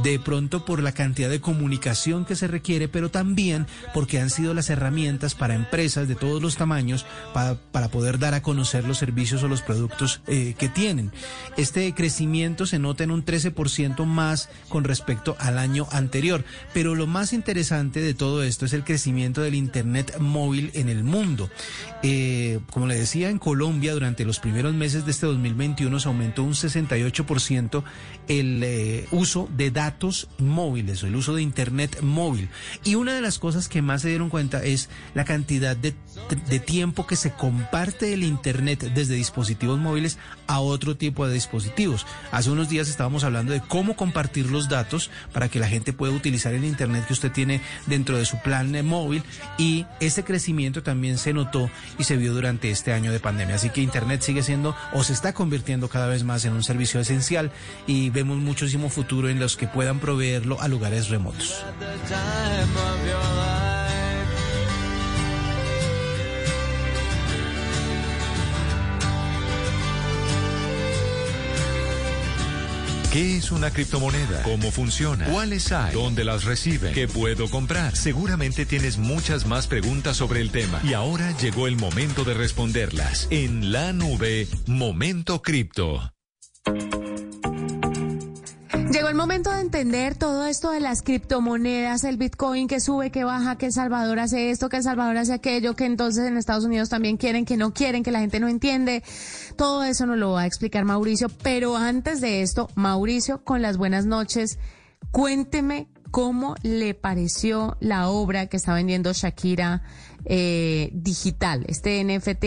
[0.02, 4.54] De pronto por la cantidad de comunicación que se requiere, pero también porque han sido
[4.54, 8.96] las herramientas para empresas de todos los tamaños para, para poder dar a conocer los
[8.96, 11.12] servicios o los productos eh, que tienen.
[11.58, 16.46] Este crecimiento se nota en un 13% más con respecto al año anterior.
[16.72, 21.04] Pero lo más interesante de todo esto es el crecimiento del Internet móvil en el
[21.04, 21.50] mundo.
[22.02, 26.44] Eh, como le decía, en Colombia durante los primeros meses de este 2021 se aumentó
[26.44, 27.82] un 68%
[28.28, 32.48] el eh, uso de datos móviles o el uso de Internet móvil.
[32.84, 35.94] Y una de las cosas que más se dieron cuenta es la cantidad de,
[36.48, 42.06] de tiempo que se comparte el Internet desde dispositivos móviles a otro tipo de dispositivos.
[42.30, 46.12] Hace unos días estábamos hablando de cómo compartir los datos para que la gente pueda
[46.12, 49.22] utilizar el Internet que usted tiene dentro de su plan eh, móvil
[49.58, 53.56] y ese crecimiento también se notó y se vio durante este año de pandemia.
[53.56, 56.98] Así que Internet sigue siendo o se está convirtiendo cada vez más en un servicio
[56.98, 57.52] esencial
[57.86, 61.64] y vemos muchísimo futuro en los que puedan proveerlo a lugares remotos.
[73.12, 74.42] ¿Qué es una criptomoneda?
[74.42, 75.26] ¿Cómo funciona?
[75.26, 75.92] ¿Cuáles hay?
[75.92, 76.94] ¿Dónde las reciben?
[76.94, 77.94] ¿Qué puedo comprar?
[77.94, 80.80] Seguramente tienes muchas más preguntas sobre el tema.
[80.82, 83.28] Y ahora llegó el momento de responderlas.
[83.28, 86.10] En la nube, Momento Cripto.
[88.92, 93.24] Llegó el momento de entender todo esto de las criptomonedas, el Bitcoin que sube, que
[93.24, 96.66] baja, que El Salvador hace esto, que El Salvador hace aquello, que entonces en Estados
[96.66, 99.02] Unidos también quieren, que no quieren, que la gente no entiende.
[99.56, 101.30] Todo eso nos lo va a explicar Mauricio.
[101.42, 104.58] Pero antes de esto, Mauricio, con las buenas noches,
[105.10, 109.84] cuénteme cómo le pareció la obra que está vendiendo Shakira
[110.24, 111.64] eh, digital.
[111.68, 112.42] Este NFT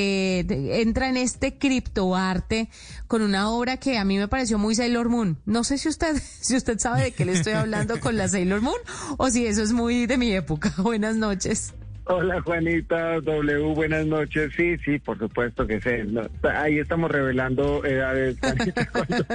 [0.46, 2.70] de- entra en este criptoarte
[3.08, 5.38] con una obra que a mí me pareció muy Sailor Moon.
[5.46, 8.62] No sé si usted, si usted sabe de qué le estoy hablando con la Sailor
[8.62, 8.80] Moon
[9.18, 10.74] o si eso es muy de mi época.
[10.78, 11.74] Buenas noches.
[12.08, 14.52] Hola Juanita, W, buenas noches.
[14.56, 16.04] Sí, sí, por supuesto que sé.
[16.04, 16.22] No,
[16.56, 19.26] ahí estamos revelando edades, Juanita, cuando,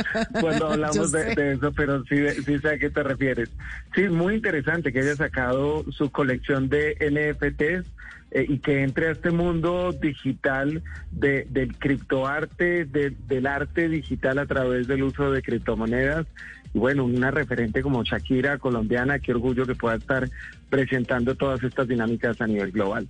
[0.40, 2.14] cuando hablamos de eso, pero sí,
[2.46, 3.48] sí sé a qué te refieres.
[3.92, 7.90] Sí, muy interesante que haya sacado su colección de NFTs
[8.32, 14.38] eh, y que entre a este mundo digital de, del criptoarte, de- del arte digital
[14.38, 16.26] a través del uso de criptomonedas.
[16.72, 20.30] Y bueno, una referente como Shakira, colombiana, qué orgullo que pueda estar
[20.68, 23.08] presentando todas estas dinámicas a nivel global.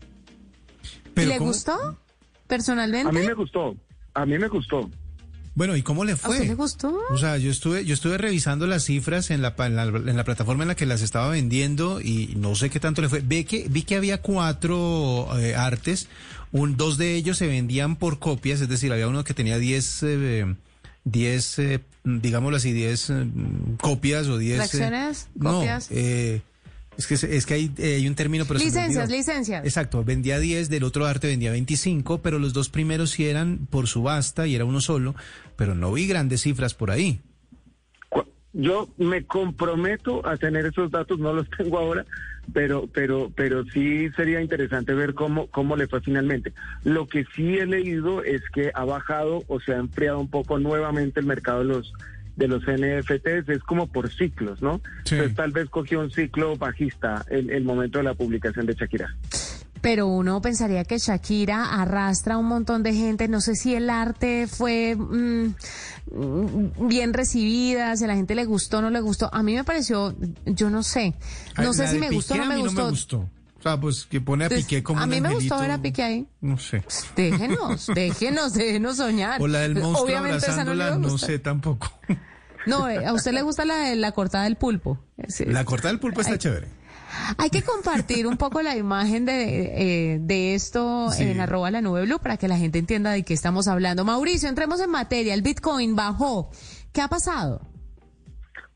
[1.14, 1.98] ¿Le gustó
[2.46, 3.08] personalmente?
[3.08, 3.76] A mí me gustó,
[4.14, 4.90] a mí me gustó.
[5.61, 6.36] Bueno, ¿y cómo le ¿A fue?
[6.36, 6.98] usted le gustó?
[7.11, 10.24] O sea, yo estuve, yo estuve revisando las cifras en la, en la, en la
[10.24, 13.20] plataforma en la que las estaba vendiendo y no sé qué tanto le fue.
[13.20, 16.08] Vi que, vi que había cuatro eh, artes,
[16.50, 20.02] un, dos de ellos se vendían por copias, es decir, había uno que tenía 10,
[20.04, 20.54] eh,
[21.04, 23.26] 10 eh, digámoslo así, 10 eh,
[23.82, 24.54] copias o 10...
[24.54, 25.28] eh, ¿Fracciones?
[25.34, 25.88] no, ¿Copias?
[25.90, 26.40] eh,
[27.01, 28.44] es que, es que hay, eh, hay un término...
[28.46, 29.64] Pero licencias, licencias.
[29.64, 33.86] Exacto, vendía 10, del otro arte vendía 25, pero los dos primeros sí eran por
[33.86, 35.14] subasta y era uno solo,
[35.57, 37.20] pero no vi grandes cifras por ahí.
[38.53, 42.05] Yo me comprometo a tener esos datos, no los tengo ahora,
[42.53, 46.53] pero pero pero sí sería interesante ver cómo cómo le fue finalmente.
[46.82, 50.59] Lo que sí he leído es que ha bajado o se ha enfriado un poco
[50.59, 51.92] nuevamente el mercado de los
[52.41, 54.80] de los NFTs, es como por ciclos, ¿no?
[55.05, 59.14] Entonces tal vez cogió un ciclo bajista el, el momento de la publicación de Shakira.
[59.82, 63.28] Pero uno pensaría que Shakira arrastra a un montón de gente.
[63.28, 65.55] No sé si el arte fue mm,
[66.12, 69.28] mm, bien recibida, si a la gente le gustó o no le gustó.
[69.32, 70.14] A mí me pareció,
[70.47, 71.14] yo no sé.
[71.59, 72.80] No sé si me gustó o no a me mí gustó.
[72.80, 73.28] No me gustó.
[73.59, 75.70] O sea, pues que pone a Entonces, Piqué como a un mí me gustó ver
[75.70, 76.26] a Piqué ahí.
[76.41, 76.82] No sé.
[77.14, 79.41] Déjenos, déjenos, déjenos soñar.
[79.43, 81.30] O la del monstruo Obviamente esa no le abrazándola, va a no gustar.
[81.30, 81.93] sé tampoco.
[82.66, 84.98] No, eh, a usted le gusta la, de la cortada del pulpo.
[85.28, 85.44] Sí.
[85.46, 86.66] La cortada del pulpo está chévere.
[87.38, 91.24] Hay que compartir un poco la imagen de, eh, de esto Sí.
[91.24, 94.04] en arroba la nube blue para que la gente entienda de qué estamos hablando.
[94.04, 95.34] Mauricio, entremos en materia.
[95.34, 96.50] El Bitcoin bajó.
[96.92, 97.66] ¿Qué ha pasado?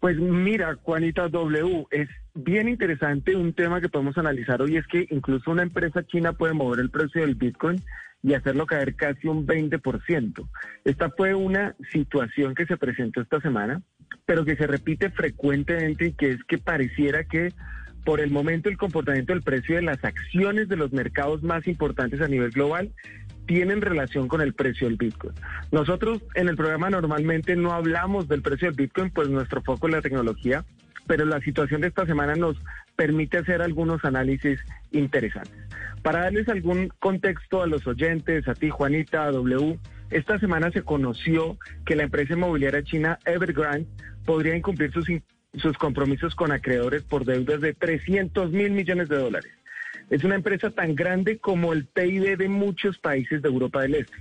[0.01, 5.07] Pues mira, Juanita W, es bien interesante un tema que podemos analizar hoy, es que
[5.11, 7.82] incluso una empresa china puede mover el precio del Bitcoin
[8.25, 10.49] y hacerlo caer casi un 20%.
[10.85, 13.83] Esta fue una situación que se presentó esta semana,
[14.25, 17.53] pero que se repite frecuentemente y que es que pareciera que
[18.03, 22.20] por el momento el comportamiento del precio de las acciones de los mercados más importantes
[22.22, 22.93] a nivel global
[23.47, 25.35] tienen relación con el precio del Bitcoin.
[25.70, 29.95] Nosotros en el programa normalmente no hablamos del precio del Bitcoin, pues nuestro foco es
[29.95, 30.64] la tecnología,
[31.07, 32.57] pero la situación de esta semana nos
[32.97, 34.61] permite hacer algunos análisis
[34.93, 35.64] interesantes.
[36.05, 39.79] Para darles algún contexto a los oyentes, a ti Juanita, a W,
[40.11, 43.89] esta semana se conoció que la empresa inmobiliaria china Evergrande
[44.27, 45.07] podría incumplir sus,
[45.55, 49.51] sus compromisos con acreedores por deudas de 300 mil millones de dólares.
[50.11, 54.17] Es una empresa tan grande como el PIB de muchos países de Europa del Este.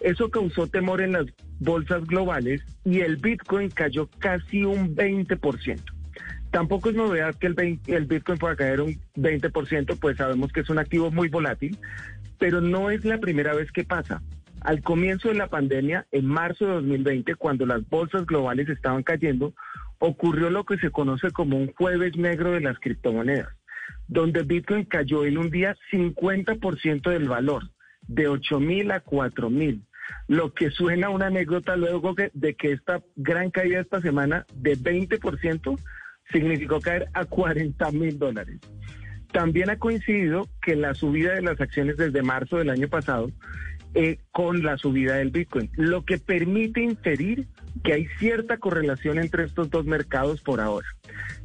[0.00, 1.26] Eso causó temor en las
[1.60, 5.97] bolsas globales y el Bitcoin cayó casi un 20%.
[6.50, 10.78] Tampoco es novedad que el, Bitcoin pueda caer un 20%, pues sabemos que es un
[10.78, 11.76] activo muy volátil,
[12.38, 14.22] pero no es la primera vez que pasa.
[14.62, 19.52] Al comienzo de la pandemia, en marzo de 2020, cuando las bolsas globales estaban cayendo,
[19.98, 23.48] ocurrió lo que se conoce como un jueves negro de las criptomonedas,
[24.06, 27.64] donde Bitcoin cayó en un día 50% del valor,
[28.06, 29.82] de 8 mil a 4 mil.
[30.26, 35.78] Lo que suena una anécdota luego de que esta gran caída esta semana de 20%
[36.32, 38.58] significó caer a 40 mil dólares.
[39.32, 43.30] También ha coincidido que la subida de las acciones desde marzo del año pasado
[43.94, 47.46] eh, con la subida del Bitcoin, lo que permite inferir
[47.82, 50.86] que hay cierta correlación entre estos dos mercados por ahora.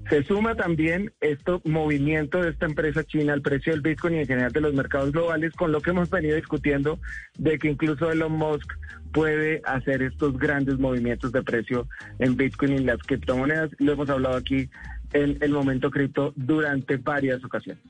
[0.10, 4.28] Se suma también este movimiento de esta empresa china al precio del Bitcoin y en
[4.28, 7.00] general de los mercados globales, con lo que hemos venido discutiendo
[7.38, 8.74] de que incluso Elon Musk
[9.14, 11.88] puede hacer estos grandes movimientos de precio
[12.20, 13.70] en Bitcoin y en las criptomonedas.
[13.78, 14.70] Lo hemos hablado aquí
[15.14, 17.84] en el momento cripto durante varias ocasiones.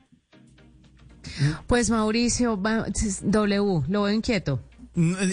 [1.66, 4.60] Pues Mauricio, W, lo veo inquieto.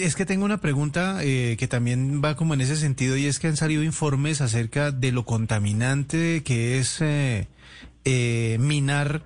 [0.00, 3.38] Es que tengo una pregunta eh, que también va como en ese sentido y es
[3.38, 7.46] que han salido informes acerca de lo contaminante que es eh,
[8.04, 9.22] eh, minar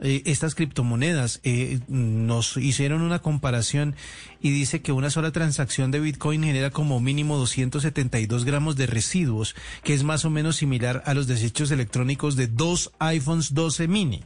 [0.00, 1.40] estas criptomonedas.
[1.88, 3.94] nos hicieron una comparación
[4.40, 9.54] y dice que una sola transacción de Bitcoin genera como mínimo 272 gramos de residuos,
[9.84, 14.22] que es más o menos similar a los desechos electrónicos de dos iPhones 12 mini.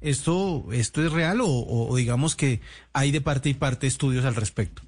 [0.00, 2.60] ¿Esto, esto es real o, digamos que
[2.92, 4.82] hay de parte y parte estudios al respecto?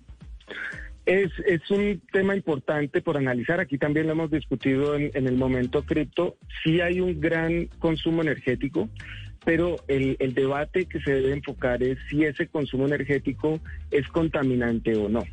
[1.05, 3.59] Es, es un tema importante por analizar.
[3.59, 6.37] Aquí también lo hemos discutido en, el momento cripto.
[6.63, 8.89] Sí hay un gran consumo energético,
[9.45, 13.61] pero el, debate que se debe enfocar es si ese consumo energético
[13.91, 15.25] es contaminante o no.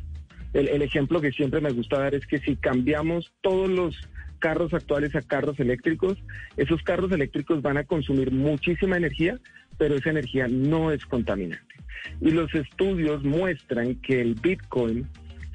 [0.54, 3.96] El, el ejemplo que siempre me gusta dar es que si cambiamos todos los
[4.38, 6.16] carros actuales a carros eléctricos,
[6.56, 9.38] esos carros eléctricos van a consumir muchísima energía,
[9.76, 11.74] pero esa energía no es contaminante.
[12.20, 15.06] Y los estudios muestran que el Bitcoin,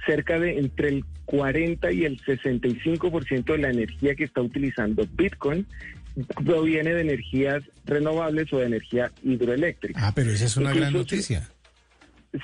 [0.06, 5.66] cerca de entre el 40 y el 65% de la energía que está utilizando Bitcoin
[6.46, 10.08] proviene de energías renovables o de energía hidroeléctrica.
[10.08, 11.50] Ah, pero esa es una gran noticia.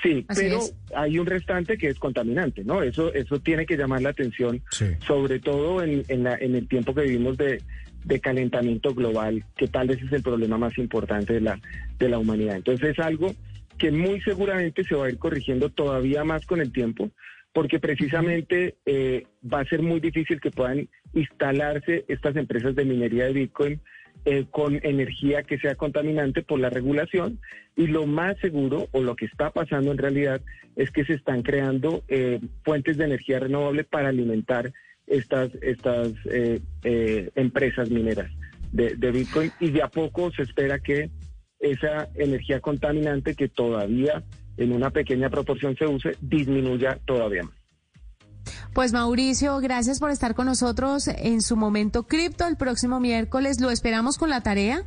[0.02, 0.60] Sí, pero
[0.94, 2.80] hay un restante que es contaminante, ¿no?
[2.80, 4.62] Eso eso tiene que llamar la atención,
[5.04, 7.60] sobre todo en, en, la, en el tiempo que vivimos de,
[8.04, 11.60] de calentamiento global, que tal vez es el problema más importante de la,
[11.98, 12.56] de la humanidad.
[12.56, 13.34] Entonces es algo
[13.78, 17.10] que muy seguramente se va a ir corrigiendo todavía más con el tiempo,
[17.52, 23.24] porque precisamente eh, va a ser muy difícil que puedan instalarse estas empresas de minería
[23.24, 23.80] de Bitcoin
[24.24, 27.40] eh, con energía que sea contaminante por la regulación.
[27.76, 30.40] Y lo más seguro o lo que está pasando en realidad
[30.76, 34.72] es que se están creando eh, fuentes de energía renovable para alimentar
[35.06, 38.30] estas, estas eh, eh, empresas mineras
[38.72, 39.50] de, Bitcoin.
[39.60, 41.10] Y de a poco se espera que
[41.58, 44.22] esa energía contaminante que todavía
[44.60, 47.54] en una pequeña proporción se use disminuya todavía más.
[48.72, 53.60] Pues Mauricio, gracias por estar con nosotros en su momento cripto el próximo miércoles.
[53.60, 54.84] Lo esperamos con la tarea,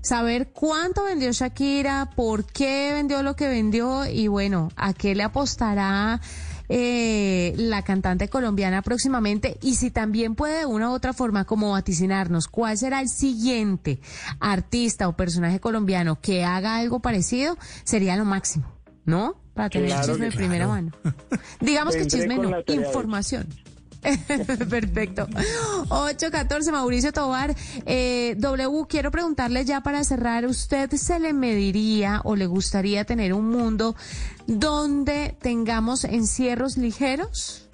[0.00, 5.22] saber cuánto vendió Shakira, por qué vendió lo que vendió y bueno, a qué le
[5.22, 6.20] apostará
[6.72, 11.72] eh, la cantante colombiana próximamente y si también puede de una u otra forma como
[11.72, 14.00] vaticinarnos cuál será el siguiente
[14.38, 18.66] artista o personaje colombiano que haga algo parecido, sería lo máximo,
[19.04, 19.40] ¿no?
[19.54, 20.92] Para tener chisme de primera mano.
[21.60, 23.46] Digamos que chisme no, información.
[24.70, 25.28] Perfecto.
[25.88, 27.54] 814, Mauricio Tobar.
[27.86, 33.34] Eh, w, quiero preguntarle ya para cerrar, ¿usted se le mediría o le gustaría tener
[33.34, 33.94] un mundo
[34.46, 37.68] donde tengamos encierros ligeros?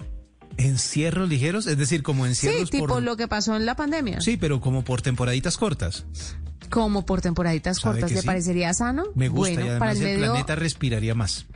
[0.57, 1.67] ¿Encierros ligeros?
[1.67, 4.21] Es decir, como encierros Sí, tipo lo que pasó en la pandemia.
[4.21, 6.07] Sí, pero como por temporaditas cortas.
[6.71, 9.05] Como por temporaditas cortas, ¿le parecería sano?
[9.15, 11.47] Me gusta y además el planeta respiraría más.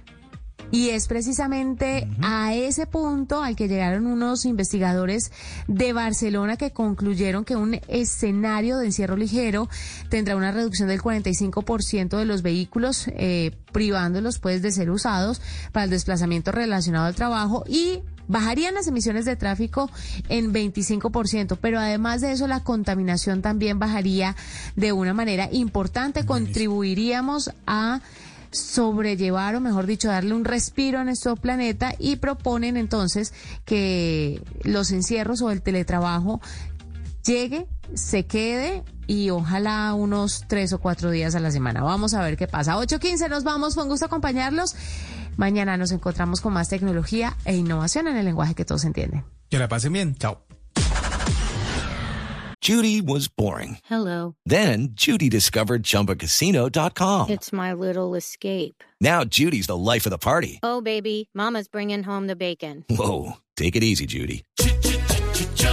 [0.73, 5.33] Y es precisamente a ese punto al que llegaron unos investigadores
[5.67, 9.69] de Barcelona que concluyeron que un escenario de encierro ligero
[10.11, 15.41] tendrá una reducción del 45% de los vehículos, eh, privándolos pues de ser usados
[15.73, 19.91] para el desplazamiento relacionado al trabajo y bajarían las emisiones de tráfico
[20.29, 24.37] en 25%, pero además de eso la contaminación también bajaría
[24.77, 28.01] de una manera importante, contribuiríamos a
[28.53, 33.33] sobrellevar o mejor dicho darle un respiro a nuestro planeta y proponen entonces
[33.65, 36.41] que los encierros o el teletrabajo
[37.25, 41.83] llegue, se quede y ojalá unos tres o cuatro días a la semana.
[41.83, 42.77] Vamos a ver qué pasa.
[42.77, 44.77] 8.15 nos vamos, fue un gusto acompañarlos.
[45.41, 49.25] Mañana nos encontramos con más tecnología e innovación en el lenguaje que todos entienden.
[49.49, 50.15] Que la pasen bien.
[50.17, 50.43] Chao.
[52.61, 53.79] Judy was boring.
[53.85, 54.35] Hello.
[54.45, 57.31] Then Judy discovered ChumbaCasino.com.
[57.31, 58.85] It's my little escape.
[59.01, 60.61] Now Judy's the life of the party.
[60.63, 62.85] Oh, baby, Mama's bringing home the bacon.
[62.91, 64.45] Whoa, take it easy, Judy.